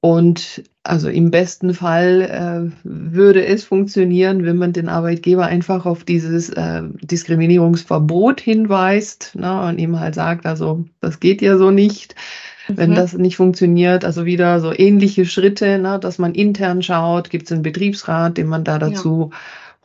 Und 0.00 0.62
also 0.88 1.08
im 1.08 1.30
besten 1.30 1.74
Fall 1.74 2.22
äh, 2.22 2.84
würde 2.84 3.44
es 3.44 3.64
funktionieren, 3.64 4.44
wenn 4.44 4.56
man 4.56 4.72
den 4.72 4.88
Arbeitgeber 4.88 5.46
einfach 5.46 5.86
auf 5.86 6.04
dieses 6.04 6.50
äh, 6.50 6.82
Diskriminierungsverbot 7.02 8.40
hinweist 8.40 9.32
ne, 9.34 9.62
und 9.62 9.78
ihm 9.78 9.98
halt 9.98 10.14
sagt, 10.14 10.46
also 10.46 10.84
das 11.00 11.20
geht 11.20 11.42
ja 11.42 11.58
so 11.58 11.70
nicht. 11.70 12.14
Mhm. 12.68 12.76
Wenn 12.76 12.94
das 12.94 13.14
nicht 13.14 13.36
funktioniert, 13.36 14.04
also 14.04 14.24
wieder 14.24 14.60
so 14.60 14.72
ähnliche 14.72 15.26
Schritte, 15.26 15.78
ne, 15.78 15.98
dass 15.98 16.18
man 16.18 16.34
intern 16.34 16.82
schaut, 16.82 17.30
gibt 17.30 17.46
es 17.46 17.52
einen 17.52 17.62
Betriebsrat, 17.62 18.36
den 18.36 18.46
man 18.46 18.64
da 18.64 18.78
dazu 18.78 19.30
ja. 19.32 19.38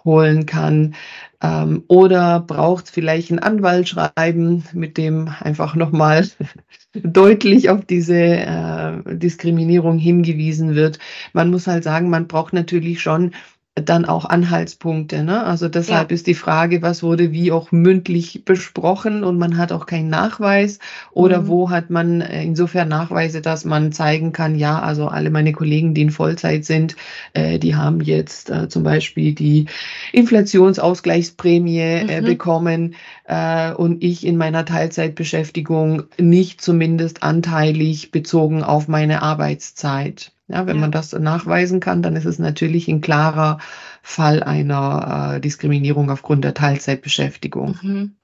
Holen 0.04 0.46
kann. 0.46 0.96
Ähm, 1.42 1.84
oder 1.88 2.40
braucht 2.40 2.90
vielleicht 2.90 3.32
ein 3.32 3.40
Anwaltschreiben, 3.40 4.64
mit 4.74 4.98
dem 4.98 5.30
einfach 5.40 5.76
nochmal 5.76 6.28
deutlich 6.94 7.70
auf 7.70 7.86
diese 7.86 8.16
äh, 8.16 9.16
Diskriminierung 9.18 9.98
hingewiesen 9.98 10.76
wird. 10.76 11.00
Man 11.34 11.50
muss 11.50 11.68
halt 11.68 11.84
sagen, 11.84 12.10
man 12.10 12.28
braucht 12.28 12.54
natürlich 12.54 13.02
schon 13.02 13.32
dann 13.76 14.04
auch 14.04 14.26
Anhaltspunkte. 14.26 15.24
Ne? 15.24 15.44
Also 15.44 15.70
deshalb 15.70 16.12
ja. 16.12 16.16
ist 16.16 16.28
die 16.28 16.34
Frage, 16.34 16.82
was 16.82 17.04
wurde 17.04 17.32
wie 17.32 17.54
auch 17.54 17.72
mündlich 17.72 18.44
besprochen 18.44 19.24
und 19.24 19.38
man 19.38 19.56
hat 19.56 19.72
auch 19.72 19.86
keinen 19.86 20.10
Nachweis 20.10 20.80
oder 21.12 21.44
mhm. 21.44 21.48
wo 21.48 21.70
hat 21.70 21.90
man 21.90 22.20
äh, 22.20 22.44
insofern 22.44 22.90
Nachweise, 22.90 23.42
dass 23.42 23.64
man 23.64 23.94
zeigen 23.94 24.34
kann, 24.34 24.56
ja, 24.56 24.80
also 24.82 25.08
alle 25.08 25.30
meine 25.30 25.54
Kollegen, 25.54 25.94
die 25.94 26.02
in 26.02 26.12
Vollzeit 26.12 26.66
sind, 26.66 26.98
äh, 27.34 27.60
die 27.60 27.76
haben 27.76 28.02
jetzt 28.02 28.50
äh, 28.50 28.68
zum 28.68 28.84
Beispiel 28.84 29.34
die 29.34 29.68
Inflationsausgleichsprämie 30.12 31.80
äh, 31.80 32.22
mhm. 32.22 32.26
bekommen 32.26 32.96
äh, 33.24 33.72
und 33.72 34.04
ich 34.04 34.28
in 34.28 34.36
meiner 34.36 34.66
Teilzeitbeschäftigung 34.66 36.04
nicht 36.20 36.60
zumindest 36.60 37.24
anteilig 37.24 38.12
bezogen 38.12 38.64
auf 38.64 38.90
meine 38.90 39.22
Arbeitszeit. 39.22 40.34
Ja, 40.52 40.68
wenn 40.68 40.76
ja. 40.76 40.82
man 40.82 40.92
das 40.92 41.14
nachweisen 41.14 41.80
kann, 41.80 42.04
dann 42.04 42.16
ist 42.16 42.26
es 42.26 42.40
natürlich 42.40 42.88
ein 42.88 43.02
klarer 43.02 43.60
Fall 44.02 44.44
einer 44.44 45.36
äh, 45.36 45.40
Diskriminierung 45.40 46.10
aufgrund 46.10 46.44
der 46.44 46.54
Teilzeitbeschäftigung. 46.54 47.78
Mhm. 47.82 48.16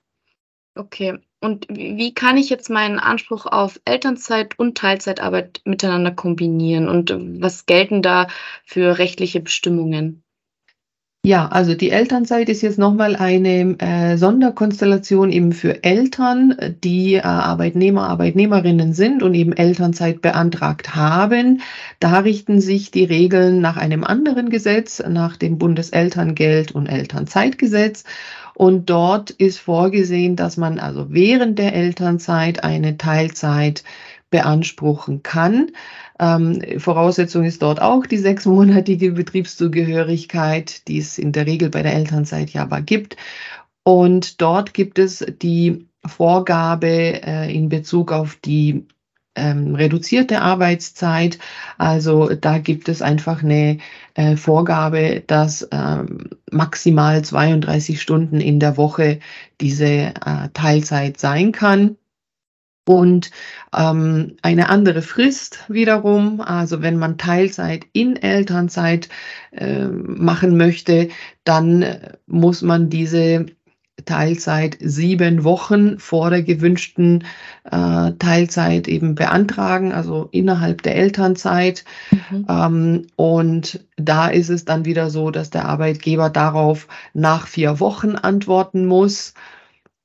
Okay. 0.75 1.19
Und 1.39 1.67
wie 1.69 2.13
kann 2.13 2.38
ich 2.38 2.50
jetzt 2.50 2.69
meinen 2.69 3.00
Anspruch 3.00 3.46
auf 3.46 3.79
Elternzeit 3.86 4.57
und 4.57 4.77
Teilzeitarbeit 4.77 5.62
miteinander 5.65 6.12
kombinieren? 6.12 6.89
Und 6.89 7.15
was 7.41 7.65
gelten 7.65 8.01
da 8.01 8.27
für 8.65 8.98
rechtliche 8.98 9.39
Bestimmungen? 9.39 10.24
Ja, 11.27 11.50
also 11.50 11.74
die 11.74 11.91
Elternzeit 11.91 12.48
ist 12.48 12.62
jetzt 12.62 12.79
nochmal 12.79 13.17
eine 13.17 13.75
äh, 13.79 14.15
Sonderkonstellation 14.15 15.29
eben 15.29 15.51
für 15.51 15.84
Eltern, 15.84 16.55
die 16.86 17.15
äh, 17.15 17.19
Arbeitnehmer, 17.19 18.07
Arbeitnehmerinnen 18.07 18.93
sind 18.93 19.22
und 19.24 19.34
eben 19.34 19.51
Elternzeit 19.51 20.22
beantragt 20.22 20.96
haben. 20.96 21.60
Da 22.00 22.19
richten 22.19 22.62
sich 22.62 22.91
die 22.91 23.03
Regeln 23.03 23.60
nach 23.60 23.75
einem 23.75 24.05
anderen 24.05 24.50
Gesetz, 24.50 25.03
nach 25.05 25.36
dem 25.36 25.57
Bundeselterngeld- 25.57 26.72
und 26.72 26.88
Elternzeitgesetz. 26.88 28.05
Und 28.55 28.89
dort 28.89 29.29
ist 29.29 29.60
vorgesehen, 29.60 30.38
dass 30.38 30.55
man 30.55 30.79
also 30.79 31.07
während 31.10 31.60
der 31.60 31.75
Elternzeit 31.75 32.63
eine 32.63 32.98
Teilzeit 32.98 33.84
beanspruchen 34.29 35.24
kann. 35.24 35.72
Ähm, 36.20 36.62
Voraussetzung 36.80 37.44
ist 37.44 37.62
dort 37.62 37.82
auch 37.82 38.06
die 38.06 38.18
sechsmonatige 38.18 39.12
Betriebszugehörigkeit, 39.12 40.88
die 40.88 40.98
es 41.00 41.18
in 41.18 41.32
der 41.32 41.46
Regel 41.46 41.70
bei 41.70 41.84
der 41.84 41.94
Elternzeit 41.94 42.50
ja 42.52 42.64
aber 42.64 42.82
gibt. 42.82 43.18
Und 43.84 44.42
dort 44.42 44.74
gibt 44.74 45.00
es 45.00 45.26
die 45.42 45.88
Vorgabe 46.06 46.88
äh, 46.88 47.54
in 47.54 47.70
Bezug 47.70 48.12
auf 48.12 48.36
die 48.36 48.86
ähm, 49.38 49.76
reduzierte 49.76 50.42
Arbeitszeit. 50.42 51.38
Also 51.78 52.30
da 52.30 52.58
gibt 52.58 52.90
es 52.90 53.02
einfach 53.02 53.44
eine 53.44 53.78
äh, 54.16 54.36
Vorgabe, 54.36 55.24
dass 55.26 55.68
ähm, 55.72 56.32
maximal 56.52 57.24
32 57.24 58.02
Stunden 58.02 58.42
in 58.42 58.60
der 58.60 58.78
Woche 58.78 59.20
diese 59.62 59.86
äh, 59.86 60.14
Teilzeit 60.54 61.20
sein 61.20 61.52
kann. 61.52 61.98
Und 62.88 63.32
ähm, 63.75 64.38
eine 64.44 64.70
andere 64.70 65.01
Frist 65.01 65.60
wiederum, 65.67 66.39
also 66.39 66.82
wenn 66.82 66.98
man 66.98 67.17
Teilzeit 67.17 67.86
in 67.91 68.15
Elternzeit 68.15 69.10
äh, 69.51 69.88
machen 69.88 70.56
möchte, 70.56 71.10
dann 71.44 71.86
muss 72.27 72.62
man 72.62 72.89
diese 72.89 73.48
Teilzeit 74.06 74.77
sieben 74.79 75.44
Wochen 75.44 76.00
vor 76.00 76.29
der 76.29 76.44
gewünschten 76.44 77.25
äh, 77.65 78.13
Teilzeit 78.20 78.88
eben 78.88 79.15
beantragen, 79.15 79.91
also 79.91 80.29
innerhalb 80.32 80.82
der 80.82 80.96
Elternzeit. 80.96 81.84
Mhm. 82.12 82.46
Ähm, 82.48 83.08
und 83.17 83.86
da 83.98 84.29
ist 84.29 84.48
es 84.50 84.63
dann 84.63 84.86
wieder 84.86 85.10
so, 85.10 85.29
dass 85.29 85.50
der 85.50 85.65
Arbeitgeber 85.65 86.29
darauf 86.29 86.88
nach 87.13 87.48
vier 87.48 87.82
Wochen 87.82 88.15
antworten 88.15 88.86
muss. 88.86 89.34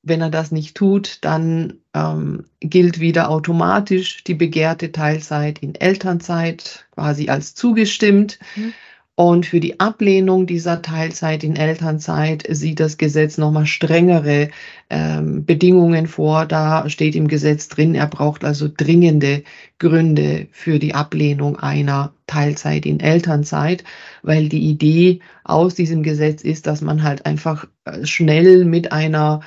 Wenn 0.03 0.21
er 0.21 0.29
das 0.29 0.51
nicht 0.51 0.75
tut, 0.75 1.19
dann 1.21 1.75
ähm, 1.93 2.45
gilt 2.59 2.99
wieder 2.99 3.29
automatisch 3.29 4.23
die 4.23 4.33
begehrte 4.33 4.91
Teilzeit 4.91 5.59
in 5.59 5.75
Elternzeit 5.75 6.85
quasi 6.93 7.29
als 7.29 7.55
zugestimmt. 7.55 8.37
Mhm. 8.55 8.73
Und 9.15 9.45
für 9.45 9.59
die 9.59 9.79
Ablehnung 9.79 10.47
dieser 10.47 10.81
Teilzeit 10.81 11.43
in 11.43 11.55
Elternzeit 11.55 12.47
sieht 12.49 12.79
das 12.79 12.97
Gesetz 12.97 13.37
nochmal 13.37 13.67
strengere 13.67 14.49
ähm, 14.89 15.45
Bedingungen 15.45 16.07
vor. 16.07 16.47
Da 16.47 16.89
steht 16.89 17.15
im 17.15 17.27
Gesetz 17.27 17.67
drin, 17.67 17.93
er 17.93 18.07
braucht 18.07 18.43
also 18.43 18.67
dringende 18.75 19.43
Gründe 19.77 20.47
für 20.51 20.79
die 20.79 20.95
Ablehnung 20.95 21.57
einer 21.57 22.11
Teilzeit 22.25 22.87
in 22.87 22.99
Elternzeit, 22.99 23.83
weil 24.23 24.49
die 24.49 24.67
Idee 24.67 25.19
aus 25.43 25.75
diesem 25.75 26.01
Gesetz 26.01 26.41
ist, 26.41 26.65
dass 26.65 26.81
man 26.81 27.03
halt 27.03 27.27
einfach 27.27 27.67
äh, 27.85 28.07
schnell 28.07 28.65
mit 28.65 28.91
einer 28.91 29.41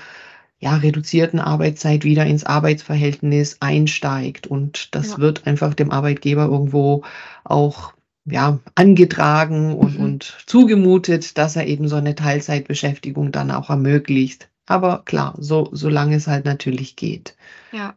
ja, 0.59 0.77
reduzierten 0.77 1.39
Arbeitszeit 1.39 2.05
wieder 2.05 2.25
ins 2.25 2.45
Arbeitsverhältnis 2.45 3.59
einsteigt. 3.61 4.47
Und 4.47 4.95
das 4.95 5.13
ja. 5.13 5.19
wird 5.19 5.47
einfach 5.47 5.75
dem 5.75 5.91
Arbeitgeber 5.91 6.45
irgendwo 6.45 7.05
auch 7.45 7.93
ja, 8.25 8.59
angetragen 8.75 9.75
und, 9.75 9.99
mhm. 9.99 10.05
und 10.05 10.39
zugemutet, 10.47 11.39
dass 11.39 11.57
er 11.57 11.67
eben 11.67 11.89
so 11.89 11.97
eine 11.97 12.15
Teilzeitbeschäftigung 12.15 13.33
dann 13.33 13.51
auch 13.51 13.71
ermöglicht. 13.71 14.49
Aber 14.67 15.03
klar, 15.05 15.35
so 15.39 15.69
solange 15.73 16.17
es 16.17 16.27
halt 16.27 16.45
natürlich 16.45 16.97
geht. 16.97 17.37
Ja. 17.73 17.97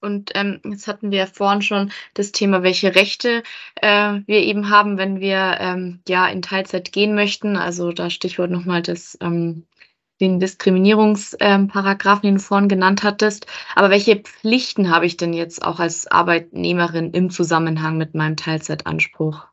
Und 0.00 0.30
ähm, 0.34 0.60
jetzt 0.64 0.86
hatten 0.86 1.10
wir 1.10 1.18
ja 1.18 1.26
vorhin 1.26 1.62
schon 1.62 1.90
das 2.14 2.30
Thema, 2.30 2.62
welche 2.62 2.94
Rechte 2.94 3.42
äh, 3.76 4.20
wir 4.26 4.42
eben 4.42 4.70
haben, 4.70 4.96
wenn 4.96 5.18
wir 5.18 5.56
ähm, 5.58 6.00
ja 6.06 6.28
in 6.28 6.40
Teilzeit 6.40 6.92
gehen 6.92 7.16
möchten. 7.16 7.56
Also 7.56 7.90
da 7.90 8.08
Stichwort 8.08 8.50
nochmal 8.50 8.80
das 8.80 9.18
ähm, 9.20 9.66
den 10.20 10.40
Diskriminierungsparagraphen, 10.40 12.22
den 12.22 12.34
du 12.36 12.40
vorhin 12.40 12.68
genannt 12.68 13.02
hattest. 13.02 13.46
Aber 13.74 13.90
welche 13.90 14.16
Pflichten 14.16 14.90
habe 14.90 15.06
ich 15.06 15.16
denn 15.16 15.32
jetzt 15.32 15.62
auch 15.62 15.80
als 15.80 16.06
Arbeitnehmerin 16.06 17.12
im 17.12 17.30
Zusammenhang 17.30 17.96
mit 17.98 18.14
meinem 18.14 18.36
Teilzeitanspruch? 18.36 19.46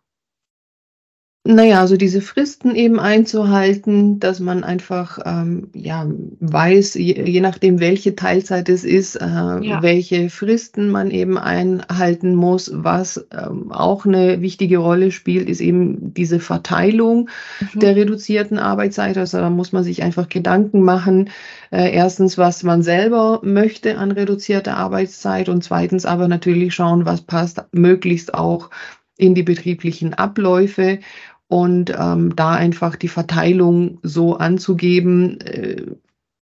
Naja, 1.47 1.79
also 1.79 1.95
diese 1.95 2.21
Fristen 2.21 2.73
eben 2.73 2.99
einzuhalten, 2.99 4.19
dass 4.19 4.39
man 4.39 4.63
einfach 4.63 5.19
ähm, 5.25 5.69
ja, 5.75 6.07
weiß, 6.39 6.95
je, 6.95 7.21
je, 7.23 7.39
nachdem, 7.39 7.79
welche 7.79 8.15
Teilzeit 8.15 8.67
es 8.67 8.83
ist, 8.83 9.15
äh, 9.17 9.25
ja. 9.25 9.83
welche 9.83 10.31
Fristen 10.31 10.89
man 10.89 11.11
eben 11.11 11.37
einhalten 11.37 12.33
muss. 12.33 12.71
Was 12.73 13.27
ähm, 13.31 13.71
auch 13.71 14.07
eine 14.07 14.41
wichtige 14.41 14.79
Rolle 14.79 15.11
spielt, 15.11 15.47
ist 15.47 15.61
eben 15.61 16.15
diese 16.15 16.39
Verteilung 16.39 17.29
mhm. 17.59 17.79
der 17.79 17.95
reduzierten 17.95 18.57
Arbeitszeit. 18.57 19.15
Also 19.15 19.37
da 19.37 19.51
muss 19.51 19.71
man 19.71 19.83
sich 19.83 20.01
einfach 20.01 20.29
Gedanken 20.29 20.81
machen. 20.81 21.29
Äh, 21.69 21.93
erstens, 21.93 22.39
was 22.39 22.63
man 22.63 22.81
selber 22.81 23.41
möchte 23.43 23.99
an 23.99 24.11
reduzierter 24.11 24.77
Arbeitszeit 24.77 25.47
und 25.47 25.63
zweitens 25.63 26.07
aber 26.07 26.27
natürlich 26.27 26.73
schauen, 26.73 27.05
was 27.05 27.21
passt 27.21 27.61
möglichst 27.71 28.33
auch 28.33 28.71
in 29.17 29.35
die 29.35 29.43
betrieblichen 29.43 30.13
Abläufe 30.13 30.99
und 31.47 31.93
ähm, 31.97 32.35
da 32.35 32.51
einfach 32.51 32.95
die 32.95 33.07
Verteilung 33.07 33.99
so 34.01 34.37
anzugeben, 34.37 35.39
äh, 35.41 35.85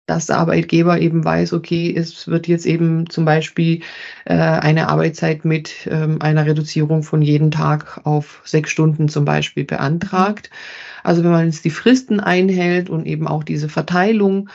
dass 0.06 0.26
der 0.26 0.38
Arbeitgeber 0.38 1.00
eben 1.00 1.24
weiß, 1.24 1.52
okay, 1.52 1.94
es 1.96 2.26
wird 2.26 2.48
jetzt 2.48 2.66
eben 2.66 3.08
zum 3.08 3.24
Beispiel 3.24 3.82
äh, 4.24 4.34
eine 4.34 4.88
Arbeitszeit 4.88 5.44
mit 5.44 5.88
ähm, 5.90 6.20
einer 6.20 6.44
Reduzierung 6.44 7.02
von 7.02 7.22
jeden 7.22 7.50
Tag 7.50 8.00
auf 8.04 8.42
sechs 8.44 8.70
Stunden 8.70 9.08
zum 9.08 9.24
Beispiel 9.24 9.64
beantragt. 9.64 10.50
Also 11.04 11.22
wenn 11.22 11.30
man 11.30 11.46
jetzt 11.46 11.64
die 11.64 11.70
Fristen 11.70 12.20
einhält 12.20 12.90
und 12.90 13.06
eben 13.06 13.28
auch 13.28 13.44
diese 13.44 13.68
Verteilung 13.68 14.48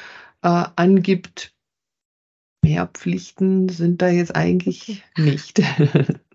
äh, 0.44 0.66
angibt, 0.76 1.54
mehr 2.64 2.88
Pflichten 2.88 3.70
sind 3.70 4.02
da 4.02 4.10
jetzt 4.10 4.36
eigentlich 4.36 5.04
nicht. 5.18 5.62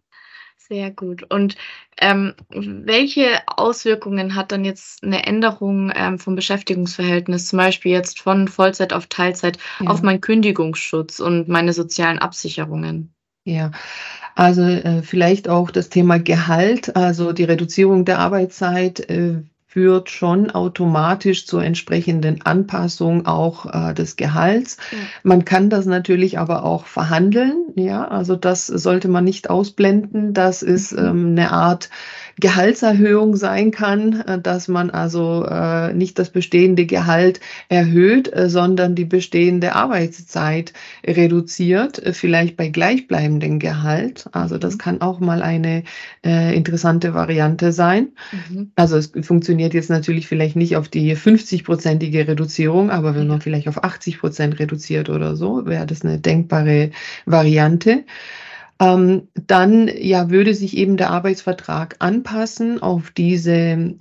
Sehr 0.72 0.90
gut. 0.90 1.30
Und 1.30 1.56
ähm, 2.00 2.32
welche 2.48 3.42
Auswirkungen 3.46 4.34
hat 4.34 4.52
dann 4.52 4.64
jetzt 4.64 5.04
eine 5.04 5.26
Änderung 5.26 5.92
ähm, 5.94 6.18
vom 6.18 6.34
Beschäftigungsverhältnis, 6.34 7.48
zum 7.48 7.58
Beispiel 7.58 7.92
jetzt 7.92 8.18
von 8.18 8.48
Vollzeit 8.48 8.94
auf 8.94 9.06
Teilzeit, 9.06 9.58
ja. 9.80 9.88
auf 9.88 10.00
meinen 10.00 10.22
Kündigungsschutz 10.22 11.20
und 11.20 11.46
meine 11.46 11.74
sozialen 11.74 12.18
Absicherungen? 12.18 13.12
Ja, 13.44 13.72
also 14.34 14.62
äh, 14.62 15.02
vielleicht 15.02 15.46
auch 15.46 15.70
das 15.70 15.90
Thema 15.90 16.18
Gehalt, 16.18 16.96
also 16.96 17.32
die 17.32 17.44
Reduzierung 17.44 18.06
der 18.06 18.20
Arbeitszeit 18.20 19.00
äh, 19.10 19.42
führt 19.72 20.10
schon 20.10 20.50
automatisch 20.50 21.46
zur 21.46 21.64
entsprechenden 21.64 22.42
Anpassung 22.42 23.24
auch 23.24 23.64
äh, 23.72 23.94
des 23.94 24.16
Gehalts. 24.16 24.76
Ja. 24.90 24.98
Man 25.22 25.46
kann 25.46 25.70
das 25.70 25.86
natürlich 25.86 26.38
aber 26.38 26.64
auch 26.64 26.84
verhandeln. 26.84 27.54
Ja, 27.74 28.06
also 28.06 28.36
das 28.36 28.66
sollte 28.66 29.08
man 29.08 29.24
nicht 29.24 29.48
ausblenden. 29.48 30.34
Das 30.34 30.62
ist 30.62 30.92
mhm. 30.92 30.98
ähm, 30.98 31.26
eine 31.30 31.52
Art 31.52 31.88
Gehaltserhöhung 32.40 33.36
sein 33.36 33.70
kann, 33.70 34.20
äh, 34.22 34.40
dass 34.40 34.68
man 34.68 34.90
also 34.90 35.44
äh, 35.44 35.92
nicht 35.92 36.18
das 36.18 36.30
bestehende 36.30 36.86
Gehalt 36.86 37.40
erhöht, 37.68 38.34
äh, 38.34 38.48
sondern 38.48 38.94
die 38.94 39.04
bestehende 39.04 39.74
Arbeitszeit 39.74 40.72
reduziert, 41.06 42.02
vielleicht 42.12 42.56
bei 42.56 42.68
gleichbleibendem 42.68 43.58
Gehalt. 43.58 44.28
Also 44.32 44.58
das 44.58 44.74
mhm. 44.74 44.78
kann 44.78 45.00
auch 45.00 45.20
mal 45.20 45.42
eine 45.42 45.84
äh, 46.24 46.56
interessante 46.56 47.14
Variante 47.14 47.72
sein. 47.72 48.12
Mhm. 48.50 48.72
Also 48.76 48.96
es 48.96 49.12
funktioniert 49.22 49.74
jetzt 49.74 49.90
natürlich 49.90 50.26
vielleicht 50.26 50.56
nicht 50.56 50.76
auf 50.76 50.88
die 50.88 51.16
50-prozentige 51.16 52.28
Reduzierung, 52.28 52.90
aber 52.90 53.14
wenn 53.14 53.26
man 53.26 53.40
vielleicht 53.40 53.68
auf 53.68 53.82
80 53.82 54.18
Prozent 54.18 54.58
reduziert 54.58 55.08
oder 55.10 55.36
so, 55.36 55.66
wäre 55.66 55.86
das 55.86 56.02
eine 56.02 56.18
denkbare 56.18 56.90
Variante 57.26 58.04
ähm, 58.82 59.28
dann 59.46 59.88
ja 59.88 60.30
würde 60.30 60.54
sich 60.54 60.76
eben 60.76 60.96
der 60.96 61.10
Arbeitsvertrag 61.10 61.96
anpassen 62.00 62.82
auf 62.82 63.10
diese 63.12 63.52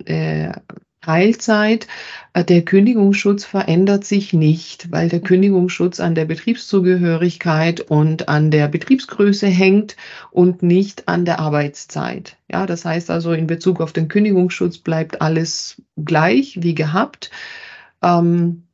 äh, 0.06 0.52
Teilzeit. 1.00 1.86
Äh, 2.32 2.44
der 2.44 2.62
Kündigungsschutz 2.62 3.44
verändert 3.44 4.04
sich 4.04 4.32
nicht, 4.32 4.90
weil 4.90 5.08
der 5.08 5.20
Kündigungsschutz 5.20 6.00
an 6.00 6.14
der 6.14 6.24
Betriebszugehörigkeit 6.24 7.80
und 7.80 8.28
an 8.28 8.50
der 8.50 8.66
Betriebsgröße 8.68 9.46
hängt 9.46 9.96
und 10.30 10.62
nicht 10.62 11.08
an 11.08 11.24
der 11.24 11.38
Arbeitszeit. 11.38 12.36
Ja, 12.50 12.66
das 12.66 12.84
heißt 12.84 13.10
also, 13.10 13.32
in 13.32 13.46
Bezug 13.46 13.80
auf 13.80 13.92
den 13.92 14.08
Kündigungsschutz 14.08 14.78
bleibt 14.78 15.20
alles 15.22 15.80
gleich 15.96 16.58
wie 16.60 16.74
gehabt. 16.74 17.30
Ähm, 18.02 18.64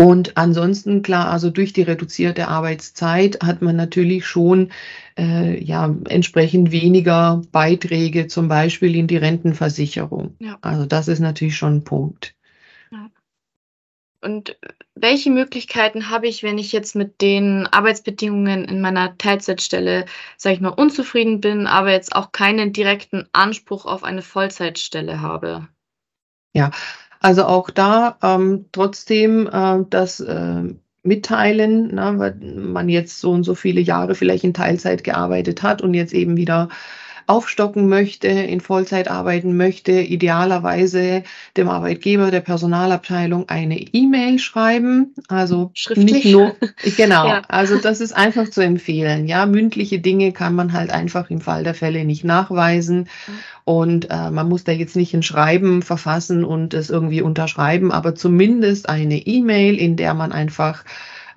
und 0.00 0.36
ansonsten, 0.36 1.02
klar, 1.02 1.28
also 1.28 1.50
durch 1.50 1.72
die 1.72 1.82
reduzierte 1.82 2.46
Arbeitszeit 2.46 3.40
hat 3.42 3.62
man 3.62 3.74
natürlich 3.74 4.26
schon 4.26 4.70
äh, 5.18 5.60
ja, 5.62 5.92
entsprechend 6.08 6.70
weniger 6.70 7.42
Beiträge, 7.50 8.28
zum 8.28 8.46
Beispiel 8.46 8.94
in 8.94 9.08
die 9.08 9.16
Rentenversicherung. 9.16 10.36
Ja. 10.38 10.58
Also 10.60 10.86
das 10.86 11.08
ist 11.08 11.18
natürlich 11.18 11.56
schon 11.56 11.78
ein 11.78 11.84
Punkt. 11.84 12.36
Ja. 12.92 13.10
Und 14.20 14.56
welche 14.94 15.30
Möglichkeiten 15.30 16.10
habe 16.10 16.28
ich, 16.28 16.44
wenn 16.44 16.58
ich 16.58 16.70
jetzt 16.70 16.94
mit 16.94 17.20
den 17.20 17.66
Arbeitsbedingungen 17.66 18.66
in 18.66 18.80
meiner 18.80 19.18
Teilzeitstelle, 19.18 20.04
sage 20.36 20.54
ich 20.54 20.60
mal, 20.60 20.68
unzufrieden 20.68 21.40
bin, 21.40 21.66
aber 21.66 21.90
jetzt 21.90 22.14
auch 22.14 22.30
keinen 22.30 22.72
direkten 22.72 23.26
Anspruch 23.32 23.84
auf 23.84 24.04
eine 24.04 24.22
Vollzeitstelle 24.22 25.20
habe? 25.20 25.66
Ja, 26.54 26.70
also 27.20 27.44
auch 27.44 27.70
da 27.70 28.16
ähm, 28.22 28.66
trotzdem 28.72 29.48
äh, 29.48 29.84
das 29.90 30.20
äh, 30.20 30.62
mitteilen, 31.02 31.90
na, 31.94 32.18
weil 32.18 32.34
man 32.34 32.88
jetzt 32.88 33.20
so 33.20 33.30
und 33.32 33.44
so 33.44 33.54
viele 33.54 33.80
Jahre 33.80 34.14
vielleicht 34.14 34.44
in 34.44 34.54
Teilzeit 34.54 35.04
gearbeitet 35.04 35.62
hat 35.62 35.82
und 35.82 35.94
jetzt 35.94 36.12
eben 36.12 36.36
wieder 36.36 36.68
aufstocken 37.28 37.88
möchte, 37.88 38.28
in 38.28 38.60
Vollzeit 38.60 39.08
arbeiten 39.08 39.56
möchte, 39.56 39.92
idealerweise 39.92 41.22
dem 41.56 41.68
Arbeitgeber 41.68 42.30
der 42.30 42.40
Personalabteilung 42.40 43.48
eine 43.48 43.78
E-Mail 43.78 44.38
schreiben. 44.38 45.14
Also 45.28 45.70
Schriftlich. 45.74 46.12
nicht 46.12 46.26
nur, 46.26 46.56
genau. 46.96 47.28
ja. 47.28 47.42
Also 47.48 47.78
das 47.78 48.00
ist 48.00 48.12
einfach 48.12 48.48
zu 48.48 48.62
empfehlen. 48.62 49.26
Ja, 49.28 49.44
mündliche 49.44 49.98
Dinge 49.98 50.32
kann 50.32 50.54
man 50.54 50.72
halt 50.72 50.90
einfach 50.90 51.28
im 51.28 51.42
Fall 51.42 51.64
der 51.64 51.74
Fälle 51.74 52.04
nicht 52.04 52.24
nachweisen. 52.24 53.08
Und 53.64 54.10
äh, 54.10 54.30
man 54.30 54.48
muss 54.48 54.64
da 54.64 54.72
jetzt 54.72 54.96
nicht 54.96 55.12
ein 55.12 55.22
Schreiben 55.22 55.82
verfassen 55.82 56.44
und 56.44 56.72
es 56.72 56.88
irgendwie 56.88 57.20
unterschreiben, 57.20 57.92
aber 57.92 58.14
zumindest 58.14 58.88
eine 58.88 59.18
E-Mail, 59.18 59.76
in 59.76 59.96
der 59.96 60.14
man 60.14 60.32
einfach 60.32 60.84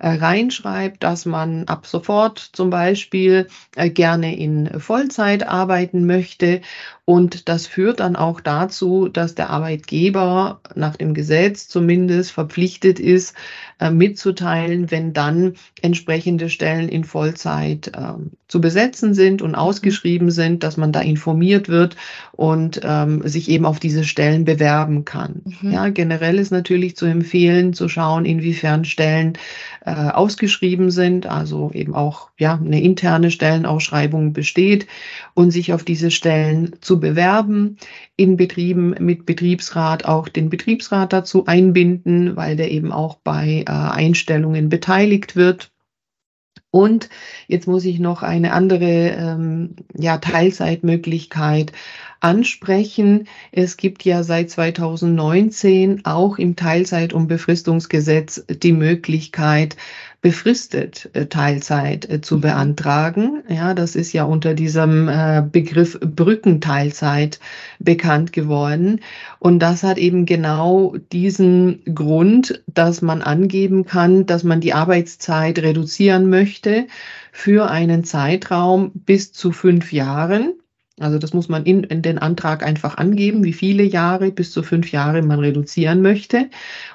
reinschreibt, 0.08 1.02
dass 1.02 1.24
man 1.26 1.64
ab 1.64 1.86
sofort 1.86 2.38
zum 2.38 2.70
Beispiel 2.70 3.46
äh, 3.76 3.90
gerne 3.90 4.36
in 4.36 4.80
Vollzeit 4.80 5.46
arbeiten 5.46 6.06
möchte. 6.06 6.60
Und 7.04 7.48
das 7.48 7.66
führt 7.66 8.00
dann 8.00 8.16
auch 8.16 8.40
dazu, 8.40 9.08
dass 9.08 9.34
der 9.34 9.50
Arbeitgeber 9.50 10.60
nach 10.74 10.96
dem 10.96 11.14
Gesetz 11.14 11.68
zumindest 11.68 12.32
verpflichtet 12.32 13.00
ist, 13.00 13.34
äh, 13.80 13.90
mitzuteilen, 13.90 14.90
wenn 14.90 15.12
dann 15.12 15.54
entsprechende 15.80 16.48
Stellen 16.48 16.88
in 16.88 17.04
Vollzeit 17.04 17.90
zu 18.52 18.60
besetzen 18.60 19.14
sind 19.14 19.40
und 19.40 19.54
ausgeschrieben 19.54 20.30
sind, 20.30 20.62
dass 20.62 20.76
man 20.76 20.92
da 20.92 21.00
informiert 21.00 21.70
wird 21.70 21.96
und 22.32 22.82
ähm, 22.84 23.26
sich 23.26 23.48
eben 23.48 23.64
auf 23.64 23.80
diese 23.80 24.04
Stellen 24.04 24.44
bewerben 24.44 25.06
kann. 25.06 25.40
Mhm. 25.62 25.72
Ja, 25.72 25.88
generell 25.88 26.38
ist 26.38 26.52
natürlich 26.52 26.94
zu 26.94 27.06
empfehlen, 27.06 27.72
zu 27.72 27.88
schauen, 27.88 28.26
inwiefern 28.26 28.84
Stellen 28.84 29.38
äh, 29.92 30.10
ausgeschrieben 30.10 30.90
sind, 30.90 31.26
also 31.26 31.70
eben 31.74 31.94
auch 31.94 32.30
ja 32.38 32.54
eine 32.54 32.82
interne 32.82 33.30
Stellenausschreibung 33.30 34.32
besteht 34.32 34.86
und 35.34 35.50
sich 35.50 35.74
auf 35.74 35.84
diese 35.84 36.10
Stellen 36.10 36.76
zu 36.80 36.98
bewerben, 36.98 37.76
in 38.16 38.38
Betrieben 38.38 38.94
mit 39.00 39.26
Betriebsrat 39.26 40.06
auch 40.06 40.28
den 40.28 40.48
Betriebsrat 40.48 41.12
dazu 41.12 41.44
einbinden, 41.44 42.36
weil 42.36 42.56
der 42.56 42.70
eben 42.70 42.90
auch 42.90 43.16
bei 43.22 43.64
äh, 43.68 43.70
Einstellungen 43.70 44.70
beteiligt 44.70 45.36
wird. 45.36 45.70
Und 46.70 47.10
jetzt 47.46 47.68
muss 47.68 47.84
ich 47.84 47.98
noch 47.98 48.22
eine 48.22 48.54
andere 48.54 49.10
ähm, 49.10 49.76
ja, 49.94 50.16
Teilzeitmöglichkeit 50.16 51.72
ansprechen. 52.22 53.26
Es 53.50 53.76
gibt 53.76 54.04
ja 54.04 54.22
seit 54.22 54.50
2019 54.50 56.04
auch 56.04 56.38
im 56.38 56.56
Teilzeit- 56.56 57.12
und 57.12 57.26
Befristungsgesetz 57.26 58.44
die 58.48 58.72
Möglichkeit, 58.72 59.76
befristet 60.22 61.10
äh, 61.14 61.26
Teilzeit 61.26 62.08
äh, 62.08 62.20
zu 62.20 62.40
beantragen. 62.40 63.42
Ja, 63.48 63.74
das 63.74 63.96
ist 63.96 64.12
ja 64.12 64.22
unter 64.22 64.54
diesem 64.54 65.08
äh, 65.08 65.42
Begriff 65.42 65.98
Brückenteilzeit 66.00 67.40
bekannt 67.80 68.32
geworden. 68.32 69.00
Und 69.40 69.58
das 69.58 69.82
hat 69.82 69.98
eben 69.98 70.24
genau 70.24 70.94
diesen 71.10 71.82
Grund, 71.92 72.62
dass 72.72 73.02
man 73.02 73.20
angeben 73.20 73.84
kann, 73.84 74.24
dass 74.24 74.44
man 74.44 74.60
die 74.60 74.74
Arbeitszeit 74.74 75.58
reduzieren 75.58 76.30
möchte 76.30 76.86
für 77.32 77.68
einen 77.68 78.04
Zeitraum 78.04 78.92
bis 78.94 79.32
zu 79.32 79.50
fünf 79.50 79.92
Jahren. 79.92 80.54
Also 81.02 81.18
das 81.18 81.32
muss 81.32 81.48
man 81.48 81.64
in, 81.64 81.84
in 81.84 82.02
den 82.02 82.18
Antrag 82.18 82.62
einfach 82.62 82.96
angeben, 82.96 83.44
wie 83.44 83.52
viele 83.52 83.82
Jahre 83.82 84.30
bis 84.30 84.52
zu 84.52 84.62
fünf 84.62 84.92
Jahre 84.92 85.22
man 85.22 85.40
reduzieren 85.40 86.02
möchte. 86.02 86.48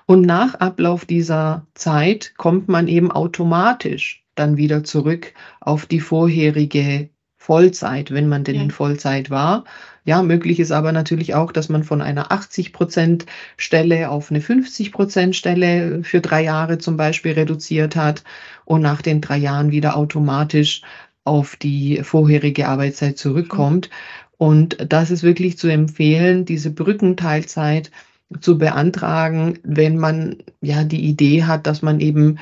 Und 0.06 0.22
nach 0.22 0.56
Ablauf 0.56 1.06
dieser 1.06 1.66
Zeit 1.74 2.34
kommt 2.38 2.68
man 2.68 2.88
eben 2.88 3.12
automatisch 3.12 4.24
dann 4.36 4.58
wieder 4.58 4.84
zurück 4.84 5.34
auf 5.60 5.86
die 5.86 6.00
vorherige 6.00 7.10
Vollzeit, 7.48 8.12
wenn 8.12 8.28
man 8.28 8.44
denn 8.44 8.56
ja. 8.56 8.62
in 8.64 8.72
Vollzeit 8.72 9.30
war. 9.30 9.64
Ja, 10.04 10.22
möglich 10.22 10.60
ist 10.60 10.72
aber 10.72 10.92
natürlich 10.92 11.34
auch, 11.34 11.52
dass 11.54 11.70
man 11.70 11.84
von 11.84 12.02
einer 12.02 12.32
80 12.32 12.74
Prozent 12.74 13.26
Stelle 13.56 14.10
auf 14.10 14.32
eine 14.32 14.42
50 14.42 14.92
Prozent 14.92 15.36
Stelle 15.36 16.04
für 16.04 16.20
drei 16.20 16.44
Jahre 16.44 16.78
zum 16.78 16.98
Beispiel 16.98 17.34
reduziert 17.34 17.96
hat 17.96 18.24
und 18.66 18.82
nach 18.82 19.02
den 19.02 19.22
drei 19.22 19.38
Jahren 19.38 19.72
wieder 19.72 19.96
automatisch 19.96 20.82
auf 21.28 21.56
die 21.56 22.02
vorherige 22.04 22.68
Arbeitszeit 22.68 23.18
zurückkommt. 23.18 23.90
Und 24.38 24.78
das 24.92 25.12
ist 25.12 25.24
wirklich 25.24 25.58
zu 25.58 25.68
empfehlen, 25.68 26.46
diese 26.46 26.72
Brückenteilzeit 26.72 27.92
zu 28.40 28.58
beantragen, 28.58 29.60
wenn 29.64 29.98
man 29.98 30.38
ja 30.62 30.84
die 30.84 31.06
Idee 31.06 31.44
hat, 31.44 31.68
dass 31.68 31.82
man 31.82 32.00
eben 32.00 32.40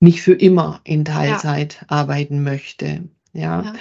nicht 0.00 0.22
für 0.22 0.34
immer 0.34 0.80
in 0.84 1.04
Teilzeit 1.04 1.78
ja. 1.80 1.86
arbeiten 1.88 2.42
möchte. 2.42 3.08
Ja. 3.32 3.62
ja. 3.62 3.72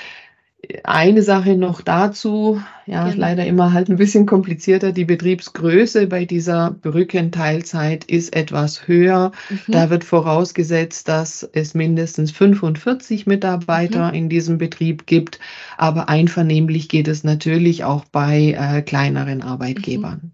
Eine 0.85 1.23
Sache 1.23 1.57
noch 1.57 1.81
dazu, 1.81 2.61
ja, 2.85 3.05
genau. 3.05 3.17
leider 3.17 3.45
immer 3.45 3.73
halt 3.73 3.89
ein 3.89 3.97
bisschen 3.97 4.25
komplizierter. 4.25 4.93
Die 4.93 5.03
Betriebsgröße 5.03 6.07
bei 6.07 6.23
dieser 6.23 6.71
Brückenteilzeit 6.71 8.05
ist 8.05 8.33
etwas 8.33 8.87
höher. 8.87 9.33
Mhm. 9.49 9.71
Da 9.73 9.89
wird 9.89 10.05
vorausgesetzt, 10.05 11.09
dass 11.09 11.43
es 11.43 11.73
mindestens 11.73 12.31
45 12.31 13.27
Mitarbeiter 13.27 14.09
mhm. 14.09 14.13
in 14.13 14.29
diesem 14.29 14.57
Betrieb 14.57 15.05
gibt. 15.05 15.39
Aber 15.77 16.07
einvernehmlich 16.07 16.87
geht 16.87 17.09
es 17.09 17.25
natürlich 17.25 17.83
auch 17.83 18.05
bei 18.05 18.55
äh, 18.57 18.81
kleineren 18.81 19.41
Arbeitgebern. 19.41 20.19
Mhm. 20.23 20.31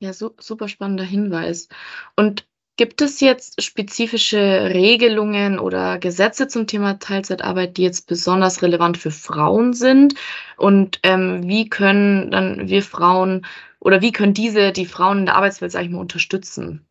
Ja, 0.00 0.12
so, 0.12 0.34
super 0.40 0.66
spannender 0.66 1.04
Hinweis. 1.04 1.68
Und 2.16 2.44
Gibt 2.76 3.02
es 3.02 3.20
jetzt 3.20 3.62
spezifische 3.62 4.70
Regelungen 4.72 5.58
oder 5.58 5.98
Gesetze 5.98 6.48
zum 6.48 6.66
Thema 6.66 6.98
Teilzeitarbeit, 6.98 7.76
die 7.76 7.82
jetzt 7.82 8.06
besonders 8.06 8.62
relevant 8.62 8.96
für 8.96 9.10
Frauen 9.10 9.74
sind? 9.74 10.14
Und 10.56 10.98
ähm, 11.02 11.46
wie 11.46 11.68
können 11.68 12.30
dann 12.30 12.68
wir 12.68 12.82
Frauen 12.82 13.44
oder 13.78 14.00
wie 14.00 14.12
können 14.12 14.32
diese 14.32 14.72
die 14.72 14.86
Frauen 14.86 15.18
in 15.20 15.26
der 15.26 15.36
Arbeitswelt, 15.36 15.72
sag 15.72 15.84
ich 15.84 15.90
mal, 15.90 16.00
unterstützen? 16.00 16.86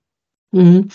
Mhm. 0.52 0.90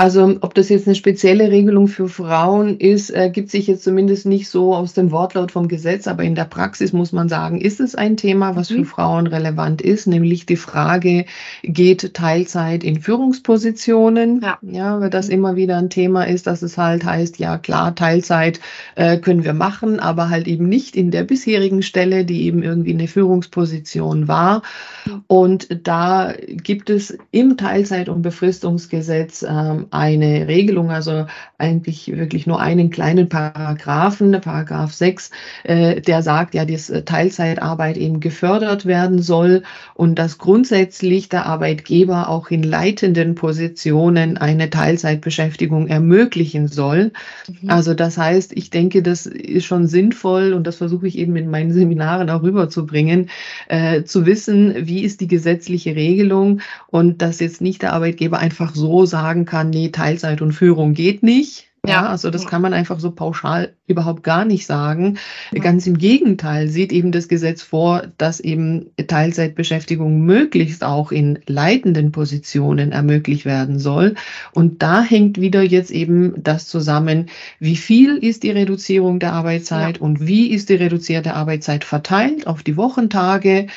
Also 0.00 0.38
ob 0.40 0.54
das 0.54 0.70
jetzt 0.70 0.86
eine 0.86 0.94
spezielle 0.94 1.50
Regelung 1.50 1.86
für 1.86 2.08
Frauen 2.08 2.78
ist, 2.78 3.10
äh, 3.10 3.28
gibt 3.28 3.50
sich 3.50 3.66
jetzt 3.66 3.84
zumindest 3.84 4.24
nicht 4.24 4.48
so 4.48 4.74
aus 4.74 4.94
dem 4.94 5.10
Wortlaut 5.10 5.52
vom 5.52 5.68
Gesetz, 5.68 6.08
aber 6.08 6.22
in 6.22 6.34
der 6.34 6.46
Praxis 6.46 6.94
muss 6.94 7.12
man 7.12 7.28
sagen, 7.28 7.60
ist 7.60 7.80
es 7.80 7.94
ein 7.94 8.16
Thema, 8.16 8.56
was 8.56 8.70
mhm. 8.70 8.76
für 8.76 8.84
Frauen 8.86 9.26
relevant 9.26 9.82
ist, 9.82 10.06
nämlich 10.06 10.46
die 10.46 10.56
Frage, 10.56 11.26
geht 11.62 12.14
Teilzeit 12.14 12.82
in 12.82 13.02
Führungspositionen? 13.02 14.40
Ja, 14.40 14.58
ja 14.62 15.00
weil 15.02 15.10
das 15.10 15.26
mhm. 15.26 15.34
immer 15.34 15.56
wieder 15.56 15.76
ein 15.76 15.90
Thema 15.90 16.24
ist, 16.26 16.46
dass 16.46 16.62
es 16.62 16.78
halt 16.78 17.04
heißt, 17.04 17.38
ja 17.38 17.58
klar, 17.58 17.94
Teilzeit 17.94 18.58
äh, 18.94 19.18
können 19.18 19.44
wir 19.44 19.52
machen, 19.52 20.00
aber 20.00 20.30
halt 20.30 20.48
eben 20.48 20.66
nicht 20.66 20.96
in 20.96 21.10
der 21.10 21.24
bisherigen 21.24 21.82
Stelle, 21.82 22.24
die 22.24 22.44
eben 22.44 22.62
irgendwie 22.62 22.94
eine 22.94 23.06
Führungsposition 23.06 24.28
war. 24.28 24.62
Mhm. 25.04 25.24
Und 25.26 25.68
da 25.86 26.32
gibt 26.48 26.88
es 26.88 27.18
im 27.32 27.58
Teilzeit- 27.58 28.08
und 28.08 28.22
Befristungsgesetz 28.22 29.44
ähm, 29.46 29.88
eine 29.90 30.48
Regelung, 30.48 30.90
also 30.90 31.26
eigentlich 31.58 32.08
wirklich 32.08 32.46
nur 32.46 32.60
einen 32.60 32.90
kleinen 32.90 33.28
Paragraphen, 33.28 34.40
Paragraph 34.40 34.92
6, 34.92 35.30
äh, 35.64 36.00
der 36.00 36.22
sagt 36.22 36.54
ja, 36.54 36.64
dass 36.64 36.90
äh, 36.90 37.02
Teilzeitarbeit 37.02 37.96
eben 37.96 38.20
gefördert 38.20 38.86
werden 38.86 39.20
soll 39.20 39.62
und 39.94 40.18
dass 40.18 40.38
grundsätzlich 40.38 41.28
der 41.28 41.46
Arbeitgeber 41.46 42.28
auch 42.28 42.50
in 42.50 42.62
leitenden 42.62 43.34
Positionen 43.34 44.38
eine 44.38 44.70
Teilzeitbeschäftigung 44.70 45.88
ermöglichen 45.88 46.68
soll. 46.68 47.12
Mhm. 47.48 47.70
Also 47.70 47.94
das 47.94 48.16
heißt, 48.16 48.52
ich 48.54 48.70
denke, 48.70 49.02
das 49.02 49.26
ist 49.26 49.66
schon 49.66 49.86
sinnvoll 49.86 50.52
und 50.52 50.66
das 50.66 50.76
versuche 50.76 51.06
ich 51.06 51.18
eben 51.18 51.36
in 51.36 51.50
meinen 51.50 51.72
Seminaren 51.72 52.30
auch 52.30 52.42
rüberzubringen, 52.42 53.28
äh, 53.68 54.04
zu 54.04 54.26
wissen, 54.26 54.74
wie 54.86 55.02
ist 55.02 55.20
die 55.20 55.28
gesetzliche 55.28 55.94
Regelung 55.94 56.60
und 56.86 57.22
dass 57.22 57.40
jetzt 57.40 57.60
nicht 57.60 57.82
der 57.82 57.92
Arbeitgeber 57.92 58.38
einfach 58.38 58.74
so 58.74 59.06
sagen 59.06 59.44
kann, 59.44 59.69
nee, 59.70 59.88
Teilzeit 59.90 60.42
und 60.42 60.52
Führung 60.52 60.94
geht 60.94 61.22
nicht. 61.22 61.70
Ja, 61.86 62.06
also 62.06 62.28
das 62.28 62.46
kann 62.46 62.60
man 62.60 62.74
einfach 62.74 63.00
so 63.00 63.10
pauschal 63.10 63.74
überhaupt 63.86 64.22
gar 64.22 64.44
nicht 64.44 64.66
sagen. 64.66 65.16
Ganz 65.62 65.86
im 65.86 65.96
Gegenteil 65.96 66.68
sieht 66.68 66.92
eben 66.92 67.10
das 67.10 67.26
Gesetz 67.26 67.62
vor, 67.62 68.02
dass 68.18 68.38
eben 68.38 68.90
Teilzeitbeschäftigung 69.06 70.20
möglichst 70.20 70.84
auch 70.84 71.10
in 71.10 71.38
leitenden 71.46 72.12
Positionen 72.12 72.92
ermöglicht 72.92 73.46
werden 73.46 73.78
soll. 73.78 74.14
Und 74.52 74.82
da 74.82 75.02
hängt 75.02 75.40
wieder 75.40 75.62
jetzt 75.62 75.90
eben 75.90 76.34
das 76.42 76.68
zusammen, 76.68 77.30
wie 77.60 77.76
viel 77.76 78.18
ist 78.18 78.42
die 78.42 78.50
Reduzierung 78.50 79.18
der 79.18 79.32
Arbeitszeit 79.32 79.96
ja. 79.96 80.02
und 80.02 80.26
wie 80.26 80.50
ist 80.50 80.68
die 80.68 80.74
reduzierte 80.74 81.32
Arbeitszeit 81.32 81.84
verteilt 81.84 82.46
auf 82.46 82.62
die 82.62 82.76
Wochentage, 82.76 83.68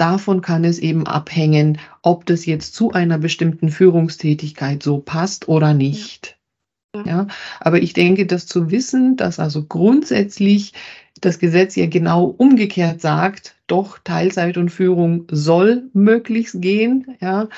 Davon 0.00 0.40
kann 0.40 0.64
es 0.64 0.78
eben 0.78 1.06
abhängen, 1.06 1.78
ob 2.00 2.24
das 2.24 2.46
jetzt 2.46 2.74
zu 2.74 2.92
einer 2.92 3.18
bestimmten 3.18 3.68
Führungstätigkeit 3.68 4.82
so 4.82 4.98
passt 4.98 5.46
oder 5.46 5.74
nicht. 5.74 6.38
Ja. 6.96 7.04
ja. 7.04 7.26
aber 7.60 7.82
ich 7.82 7.92
denke, 7.92 8.24
das 8.24 8.46
zu 8.46 8.70
wissen, 8.70 9.16
dass 9.16 9.38
also 9.38 9.64
grundsätzlich 9.66 10.72
das 11.20 11.38
Gesetz 11.38 11.76
ja 11.76 11.86
genau 11.86 12.24
umgekehrt 12.24 13.02
sagt, 13.02 13.56
doch 13.66 13.98
Teilzeit 13.98 14.56
und 14.56 14.70
Führung 14.70 15.26
soll 15.30 15.90
möglichst 15.92 16.62
gehen, 16.62 17.18
ja, 17.20 17.48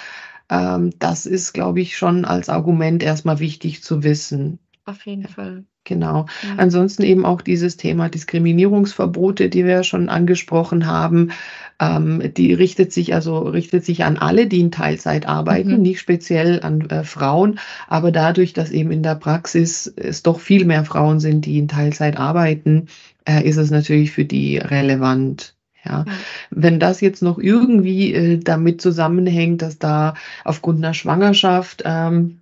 ähm, 0.51 0.91
das 0.99 1.27
ist, 1.27 1.53
glaube 1.53 1.81
ich, 1.81 1.97
schon 1.97 2.25
als 2.25 2.49
Argument 2.49 3.05
erstmal 3.05 3.39
wichtig 3.39 3.85
zu 3.85 4.03
wissen. 4.03 4.59
Auf 4.85 5.07
jeden 5.07 5.29
Fall. 5.29 5.65
Genau. 5.85 6.27
Ja. 6.43 6.57
Ansonsten 6.59 7.03
eben 7.03 7.25
auch 7.25 7.41
dieses 7.41 7.77
Thema 7.77 8.09
Diskriminierungsverbote, 8.09 9.49
die 9.49 9.65
wir 9.65 9.83
schon 9.85 10.09
angesprochen 10.09 10.87
haben. 10.87 11.33
Ähm, 11.81 12.23
die 12.37 12.53
richtet 12.55 12.93
sich 12.93 13.15
also 13.15 13.39
richtet 13.39 13.85
sich 13.85 14.05
an 14.05 14.17
alle, 14.17 14.47
die 14.47 14.61
in 14.61 14.71
Teilzeit 14.71 15.27
arbeiten, 15.27 15.77
mhm. 15.77 15.83
nicht 15.83 16.01
speziell 16.01 16.61
an 16.63 16.83
äh, 16.91 17.05
Frauen, 17.05 17.59
aber 17.89 18.13
dadurch, 18.13 18.53
dass 18.53 18.71
eben 18.71 18.91
in 18.91 19.03
der 19.03 19.15
Praxis 19.15 19.93
es 19.97 20.23
doch 20.23 20.41
viel 20.41 20.65
mehr 20.65 20.85
Frauen 20.85 21.21
sind, 21.21 21.47
die 21.47 21.59
in 21.59 21.69
Teilzeit 21.69 22.19
arbeiten, 22.19 22.89
äh, 23.27 23.47
ist 23.49 23.57
es 23.57 23.71
natürlich 23.71 24.13
für 24.13 24.25
die 24.25 24.59
relevant. 24.59 25.55
Ja, 25.85 26.05
wenn 26.51 26.79
das 26.79 27.01
jetzt 27.01 27.23
noch 27.23 27.39
irgendwie 27.39 28.15
äh, 28.15 28.39
damit 28.39 28.81
zusammenhängt, 28.81 29.63
dass 29.63 29.81
da 29.81 30.15
aufgrund 30.45 30.79
einer 30.79 30.95
Schwangerschaft 30.95 31.83
ähm, 31.85 32.42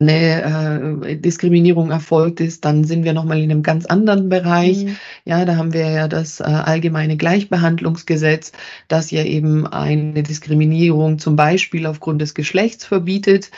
eine 0.00 1.02
äh, 1.02 1.16
Diskriminierung 1.16 1.90
erfolgt 1.90 2.40
ist, 2.40 2.64
dann 2.64 2.84
sind 2.84 3.02
wir 3.02 3.12
nochmal 3.12 3.38
in 3.38 3.50
einem 3.50 3.64
ganz 3.64 3.84
anderen 3.84 4.28
Bereich. 4.28 4.84
Mhm. 4.84 4.96
Ja, 5.24 5.44
da 5.44 5.56
haben 5.56 5.72
wir 5.72 5.90
ja 5.90 6.06
das 6.06 6.38
äh, 6.38 6.44
allgemeine 6.44 7.16
Gleichbehandlungsgesetz, 7.16 8.52
das 8.86 9.10
ja 9.10 9.24
eben 9.24 9.66
eine 9.66 10.22
Diskriminierung 10.22 11.18
zum 11.18 11.34
Beispiel 11.34 11.86
aufgrund 11.86 12.22
des 12.22 12.34
Geschlechts 12.34 12.84
verbietet. 12.84 13.50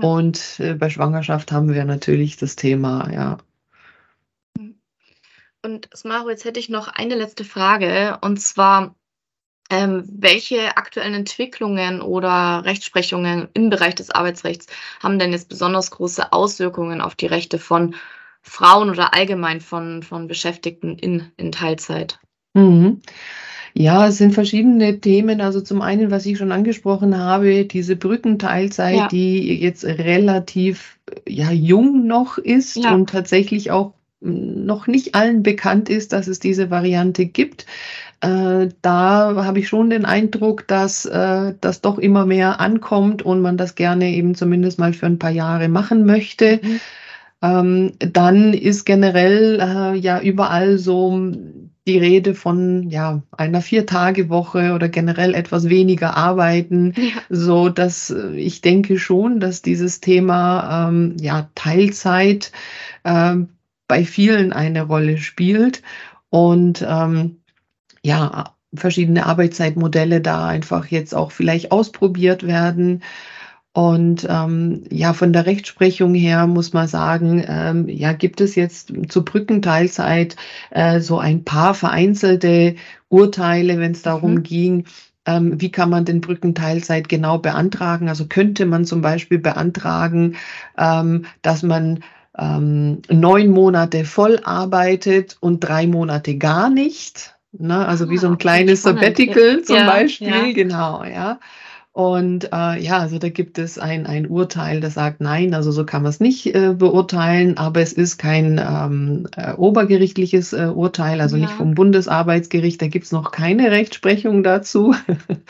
Ja. 0.00 0.08
Und 0.08 0.60
äh, 0.60 0.74
bei 0.74 0.90
Schwangerschaft 0.90 1.50
haben 1.50 1.72
wir 1.72 1.84
natürlich 1.86 2.36
das 2.36 2.56
Thema, 2.56 3.10
ja. 3.10 3.38
Und 5.62 5.88
Smaro, 5.96 6.28
jetzt 6.30 6.44
hätte 6.44 6.60
ich 6.60 6.68
noch 6.68 6.88
eine 6.88 7.16
letzte 7.16 7.42
Frage. 7.42 8.18
Und 8.20 8.40
zwar, 8.40 8.94
ähm, 9.70 10.04
welche 10.08 10.76
aktuellen 10.76 11.14
Entwicklungen 11.14 12.00
oder 12.00 12.64
Rechtsprechungen 12.64 13.48
im 13.54 13.70
Bereich 13.70 13.94
des 13.94 14.10
Arbeitsrechts 14.10 14.66
haben 15.02 15.18
denn 15.18 15.32
jetzt 15.32 15.48
besonders 15.48 15.90
große 15.90 16.32
Auswirkungen 16.32 17.00
auf 17.00 17.14
die 17.14 17.26
Rechte 17.26 17.58
von 17.58 17.94
Frauen 18.42 18.90
oder 18.90 19.12
allgemein 19.14 19.60
von, 19.60 20.02
von 20.02 20.28
Beschäftigten 20.28 20.96
in, 20.98 21.32
in 21.36 21.50
Teilzeit? 21.50 22.20
Mhm. 22.54 23.00
Ja, 23.74 24.06
es 24.06 24.16
sind 24.16 24.32
verschiedene 24.32 25.00
Themen. 25.00 25.42
Also 25.42 25.60
zum 25.60 25.82
einen, 25.82 26.10
was 26.10 26.24
ich 26.24 26.38
schon 26.38 26.52
angesprochen 26.52 27.18
habe, 27.18 27.66
diese 27.66 27.94
Brückenteilzeit, 27.94 28.96
ja. 28.96 29.08
die 29.08 29.60
jetzt 29.60 29.84
relativ 29.84 30.98
ja, 31.28 31.50
jung 31.50 32.06
noch 32.06 32.38
ist 32.38 32.76
ja. 32.76 32.94
und 32.94 33.10
tatsächlich 33.10 33.70
auch 33.70 33.92
noch 34.20 34.86
nicht 34.86 35.14
allen 35.14 35.42
bekannt 35.42 35.90
ist, 35.90 36.12
dass 36.12 36.26
es 36.26 36.40
diese 36.40 36.70
Variante 36.70 37.26
gibt. 37.26 37.66
Äh, 38.20 38.68
da 38.82 39.44
habe 39.44 39.58
ich 39.58 39.68
schon 39.68 39.90
den 39.90 40.04
Eindruck, 40.04 40.66
dass 40.68 41.04
äh, 41.04 41.54
das 41.60 41.80
doch 41.80 41.98
immer 41.98 42.26
mehr 42.26 42.60
ankommt 42.60 43.22
und 43.22 43.40
man 43.40 43.56
das 43.56 43.74
gerne 43.74 44.10
eben 44.10 44.34
zumindest 44.34 44.78
mal 44.78 44.92
für 44.92 45.06
ein 45.06 45.18
paar 45.18 45.30
Jahre 45.30 45.68
machen 45.68 46.06
möchte. 46.06 46.60
Mhm. 46.62 46.80
Ähm, 47.42 47.92
dann 47.98 48.54
ist 48.54 48.86
generell 48.86 49.60
äh, 49.60 49.98
ja 49.98 50.20
überall 50.20 50.78
so 50.78 51.32
die 51.86 51.98
Rede 51.98 52.34
von 52.34 52.88
ja 52.90 53.22
einer 53.30 53.60
Vier-Tage-Woche 53.60 54.72
oder 54.72 54.88
generell 54.88 55.34
etwas 55.34 55.68
weniger 55.68 56.16
arbeiten, 56.16 56.94
ja. 56.96 57.22
so 57.28 57.68
dass 57.68 58.10
äh, 58.10 58.30
ich 58.36 58.62
denke 58.62 58.98
schon, 58.98 59.40
dass 59.40 59.62
dieses 59.62 60.00
Thema 60.00 60.88
ähm, 60.88 61.16
ja 61.20 61.48
Teilzeit 61.54 62.50
äh, 63.04 63.36
bei 63.86 64.04
vielen 64.04 64.52
eine 64.52 64.82
Rolle 64.82 65.18
spielt 65.18 65.82
und 66.30 66.84
ähm, 66.88 67.36
ja, 68.06 68.54
verschiedene 68.72 69.26
Arbeitszeitmodelle 69.26 70.20
da 70.20 70.46
einfach 70.46 70.86
jetzt 70.86 71.14
auch 71.14 71.32
vielleicht 71.32 71.72
ausprobiert 71.72 72.46
werden. 72.46 73.02
Und 73.72 74.26
ähm, 74.30 74.84
ja, 74.90 75.12
von 75.12 75.32
der 75.32 75.44
Rechtsprechung 75.44 76.14
her 76.14 76.46
muss 76.46 76.72
man 76.72 76.88
sagen, 76.88 77.44
ähm, 77.46 77.88
ja, 77.88 78.12
gibt 78.12 78.40
es 78.40 78.54
jetzt 78.54 78.92
zur 79.08 79.24
Brückenteilzeit 79.24 80.36
äh, 80.70 81.00
so 81.00 81.18
ein 81.18 81.44
paar 81.44 81.74
vereinzelte 81.74 82.76
Urteile, 83.08 83.78
wenn 83.78 83.92
es 83.92 84.02
darum 84.02 84.34
mhm. 84.34 84.42
ging, 84.44 84.84
ähm, 85.26 85.60
wie 85.60 85.70
kann 85.70 85.90
man 85.90 86.04
den 86.04 86.20
Brückenteilzeit 86.20 87.08
genau 87.08 87.38
beantragen? 87.38 88.08
Also 88.08 88.26
könnte 88.26 88.64
man 88.66 88.84
zum 88.84 89.02
Beispiel 89.02 89.38
beantragen, 89.40 90.36
ähm, 90.78 91.26
dass 91.42 91.62
man 91.62 92.04
ähm, 92.38 93.02
neun 93.10 93.50
Monate 93.50 94.04
voll 94.04 94.40
arbeitet 94.44 95.36
und 95.40 95.60
drei 95.60 95.86
Monate 95.86 96.36
gar 96.38 96.70
nicht. 96.70 97.35
Ne? 97.52 97.86
Also 97.86 98.06
ah, 98.06 98.10
wie 98.10 98.18
so 98.18 98.28
ein 98.28 98.38
kleines 98.38 98.82
Sabbatical 98.82 99.62
zum 99.62 99.76
ja, 99.76 99.86
Beispiel, 99.86 100.28
ja. 100.28 100.52
genau, 100.52 101.04
ja. 101.04 101.38
Und 101.96 102.52
äh, 102.52 102.78
ja, 102.78 102.98
also 102.98 103.18
da 103.18 103.30
gibt 103.30 103.56
es 103.56 103.78
ein, 103.78 104.04
ein 104.04 104.26
Urteil, 104.26 104.80
das 104.80 104.92
sagt, 104.92 105.22
nein, 105.22 105.54
also 105.54 105.72
so 105.72 105.86
kann 105.86 106.02
man 106.02 106.10
es 106.10 106.20
nicht 106.20 106.54
äh, 106.54 106.74
beurteilen, 106.74 107.56
aber 107.56 107.80
es 107.80 107.94
ist 107.94 108.18
kein 108.18 108.60
ähm, 108.62 109.26
äh, 109.34 109.54
obergerichtliches 109.54 110.52
äh, 110.52 110.66
Urteil, 110.66 111.22
also 111.22 111.36
ja. 111.36 111.44
nicht 111.44 111.54
vom 111.54 111.74
Bundesarbeitsgericht, 111.74 112.82
da 112.82 112.88
gibt 112.88 113.06
es 113.06 113.12
noch 113.12 113.30
keine 113.30 113.70
Rechtsprechung 113.70 114.42
dazu. 114.42 114.94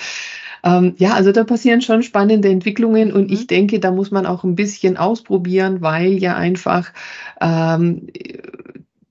ähm, 0.62 0.94
ja, 0.98 1.14
also 1.14 1.32
da 1.32 1.42
passieren 1.42 1.82
schon 1.82 2.04
spannende 2.04 2.48
Entwicklungen 2.48 3.12
und 3.12 3.26
mhm. 3.26 3.32
ich 3.32 3.48
denke, 3.48 3.80
da 3.80 3.90
muss 3.90 4.12
man 4.12 4.24
auch 4.24 4.44
ein 4.44 4.54
bisschen 4.54 4.96
ausprobieren, 4.96 5.80
weil 5.80 6.12
ja 6.12 6.36
einfach 6.36 6.92
ähm, 7.40 8.06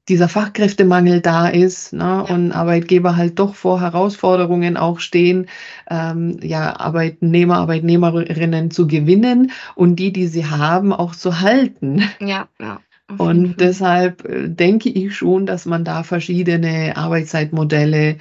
dieser 0.08 0.30
Fachkräftemangel 0.30 1.22
da 1.22 1.48
ist 1.48 1.94
ne, 1.94 2.04
ja. 2.04 2.22
und 2.22 2.52
Arbeitgeber 2.52 3.16
halt 3.16 3.40
doch 3.40 3.56
vor 3.56 3.82
Herausforderungen 3.82 4.78
auch 4.78 5.00
stehen, 5.00 5.48
ähm, 5.90 6.38
ja, 6.42 6.80
Arbeitnehmer, 6.80 7.58
Arbeitnehmerinnen 7.58 8.72
zu 8.72 8.88
gewinnen 8.88 9.52
und 9.76 9.96
die, 9.98 10.14
die 10.14 10.28
sie 10.28 10.46
haben, 10.46 10.94
auch 10.94 11.16
zu 11.16 11.42
halten. 11.42 12.04
Ja, 12.20 12.48
ja. 12.60 12.80
Und 13.18 13.60
deshalb 13.60 14.26
äh, 14.26 14.50
denke 14.50 14.90
ich 14.90 15.16
schon, 15.16 15.46
dass 15.46 15.66
man 15.66 15.84
da 15.84 16.04
verschiedene 16.04 16.98
Arbeitszeitmodelle 16.98 18.18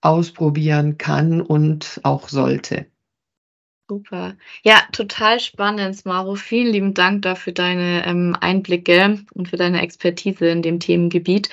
ausprobieren 0.00 0.98
kann 0.98 1.40
und 1.40 2.00
auch 2.02 2.28
sollte. 2.28 2.86
Super. 3.88 4.36
Ja, 4.62 4.82
total 4.92 5.40
spannend, 5.40 6.06
Maro. 6.06 6.36
Vielen 6.36 6.72
lieben 6.72 6.94
Dank 6.94 7.22
dafür 7.22 7.52
deine 7.52 8.06
ähm, 8.06 8.34
Einblicke 8.40 9.24
und 9.34 9.48
für 9.48 9.56
deine 9.56 9.82
Expertise 9.82 10.48
in 10.48 10.62
dem 10.62 10.80
Themengebiet. 10.80 11.50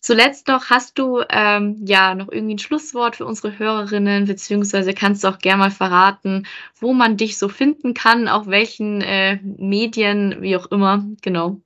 Zuletzt 0.00 0.48
noch, 0.48 0.70
hast 0.70 0.98
du 0.98 1.22
ähm, 1.28 1.76
ja 1.84 2.14
noch 2.14 2.30
irgendwie 2.30 2.54
ein 2.54 2.58
Schlusswort 2.58 3.16
für 3.16 3.26
unsere 3.26 3.58
Hörerinnen, 3.58 4.26
beziehungsweise 4.26 4.94
kannst 4.94 5.24
du 5.24 5.28
auch 5.28 5.38
gerne 5.38 5.58
mal 5.58 5.70
verraten, 5.70 6.46
wo 6.76 6.92
man 6.94 7.16
dich 7.16 7.36
so 7.36 7.48
finden 7.48 7.94
kann, 7.94 8.28
auf 8.28 8.46
welchen 8.46 9.02
äh, 9.02 9.38
Medien, 9.42 10.40
wie 10.40 10.56
auch 10.56 10.66
immer. 10.66 11.04
Genau. 11.20 11.60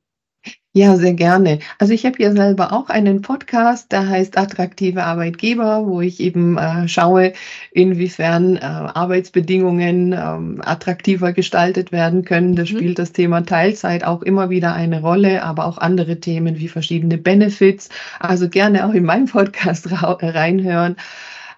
Ja, 0.76 0.96
sehr 0.96 1.14
gerne. 1.14 1.60
Also 1.78 1.92
ich 1.92 2.04
habe 2.04 2.20
ja 2.20 2.32
selber 2.32 2.72
auch 2.72 2.88
einen 2.88 3.22
Podcast, 3.22 3.92
der 3.92 4.08
heißt 4.08 4.36
Attraktive 4.36 5.04
Arbeitgeber, 5.04 5.86
wo 5.86 6.00
ich 6.00 6.18
eben 6.18 6.58
äh, 6.58 6.88
schaue, 6.88 7.32
inwiefern 7.70 8.56
äh, 8.56 8.60
Arbeitsbedingungen 8.62 10.12
ähm, 10.12 10.60
attraktiver 10.64 11.32
gestaltet 11.32 11.92
werden 11.92 12.24
können. 12.24 12.56
Da 12.56 12.62
mhm. 12.62 12.66
spielt 12.66 12.98
das 12.98 13.12
Thema 13.12 13.42
Teilzeit 13.42 14.02
auch 14.02 14.22
immer 14.22 14.50
wieder 14.50 14.74
eine 14.74 15.00
Rolle, 15.00 15.44
aber 15.44 15.66
auch 15.66 15.78
andere 15.78 16.18
Themen 16.18 16.58
wie 16.58 16.68
verschiedene 16.68 17.18
Benefits. 17.18 17.88
Also 18.18 18.48
gerne 18.48 18.84
auch 18.84 18.94
in 18.94 19.04
meinem 19.04 19.26
Podcast 19.26 19.88
reinhören. 19.92 20.96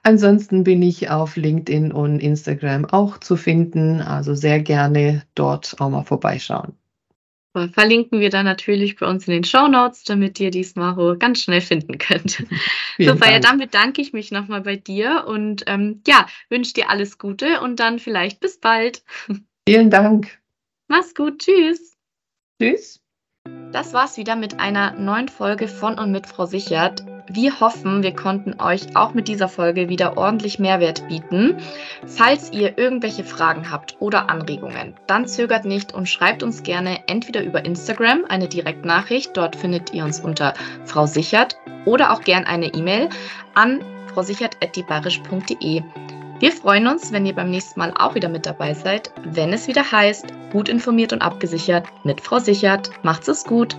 Ansonsten 0.03 0.63
bin 0.63 0.83
ich 0.83 1.09
auf 1.09 1.37
LinkedIn 1.37 1.91
und 1.91 2.21
Instagram 2.21 2.85
auch 2.85 3.19
zu 3.19 3.37
finden. 3.37 4.03
Also 4.03 4.35
sehr 4.35 4.61
gerne 4.61 5.23
dort 5.35 5.77
auch 5.81 5.89
mal 5.89 6.05
vorbeischauen. 6.05 6.75
Verlinken 7.73 8.21
wir 8.21 8.31
dann 8.31 8.45
natürlich 8.45 8.97
bei 8.97 9.07
uns 9.07 9.27
in 9.27 9.35
den 9.35 9.45
Show 9.45 9.69
Notes, 9.69 10.05
damit 10.05 10.39
ihr 10.41 10.51
diesmal 10.51 11.17
ganz 11.19 11.43
schnell 11.43 11.61
finden 11.61 11.99
könnt. 11.99 12.45
Super, 12.99 13.31
ja, 13.31 13.41
dann 13.41 13.59
bedanke 13.59 14.03
ich 14.03 14.13
mich 14.13 14.31
nochmal 14.31 14.61
bei 14.61 14.77
dir 14.77 15.25
und 15.27 15.65
ähm, 15.67 16.03
ja, 16.07 16.27
wünsche 16.49 16.75
dir 16.75 16.91
alles 16.91 17.19
Gute 17.19 17.61
und 17.61 17.81
dann 17.81 17.99
vielleicht 17.99 18.41
bis 18.41 18.59
bald. 18.59 19.03
Vielen 19.69 19.91
Dank. 19.91 20.39
Mach's 20.89 21.15
gut, 21.15 21.41
tschüss. 21.41 21.97
Tschüss. 22.61 23.06
Das 23.73 23.93
war's 23.93 24.17
wieder 24.17 24.37
mit 24.37 24.61
einer 24.61 24.93
neuen 24.93 25.29
Folge 25.29 25.69
von 25.69 25.99
und 25.99 26.11
mit 26.11 26.27
Frau 26.27 26.47
Sichert. 26.47 27.05
Wir 27.29 27.61
hoffen, 27.61 28.03
wir 28.03 28.15
konnten 28.15 28.61
euch 28.61 28.97
auch 28.97 29.13
mit 29.13 29.29
dieser 29.29 29.49
Folge 29.49 29.89
wieder 29.89 30.17
ordentlich 30.17 30.59
Mehrwert 30.59 31.07
bieten. 31.09 31.57
Falls 32.07 32.53
ihr 32.53 32.79
irgendwelche 32.79 33.25
Fragen 33.25 33.71
habt 33.71 33.97
oder 33.99 34.31
Anregungen, 34.31 34.95
dann 35.07 35.27
zögert 35.27 35.65
nicht 35.65 35.93
und 35.93 36.09
schreibt 36.09 36.43
uns 36.43 36.63
gerne 36.63 37.01
entweder 37.09 37.43
über 37.43 37.65
Instagram 37.65 38.25
eine 38.29 38.49
Direktnachricht, 38.49 39.37
dort 39.37 39.57
findet 39.57 39.93
ihr 39.93 40.05
uns 40.05 40.21
unter 40.21 40.55
Frau 40.85 41.07
Sichert, 41.07 41.59
oder 41.85 42.13
auch 42.13 42.21
gern 42.21 42.45
eine 42.45 42.67
E-Mail 42.75 43.09
an 43.55 43.83
frausichert.dibarisch.de. 44.13 45.83
Wir 46.39 46.53
freuen 46.53 46.87
uns, 46.87 47.13
wenn 47.13 47.25
ihr 47.25 47.35
beim 47.35 47.51
nächsten 47.51 47.81
Mal 47.81 47.95
auch 47.97 48.15
wieder 48.15 48.29
mit 48.29 48.45
dabei 48.45 48.75
seid, 48.75 49.11
wenn 49.25 49.55
es 49.55 49.69
wieder 49.69 49.91
heißt, 49.91 50.27
gut 50.53 50.69
informiert 50.69 51.15
und 51.15 51.23
abgesichert 51.23 51.87
mit 52.05 52.21
Frau 52.21 52.39
Sichert. 52.39 52.91
Macht's 53.03 53.29
es 53.29 53.45
gut! 53.45 53.77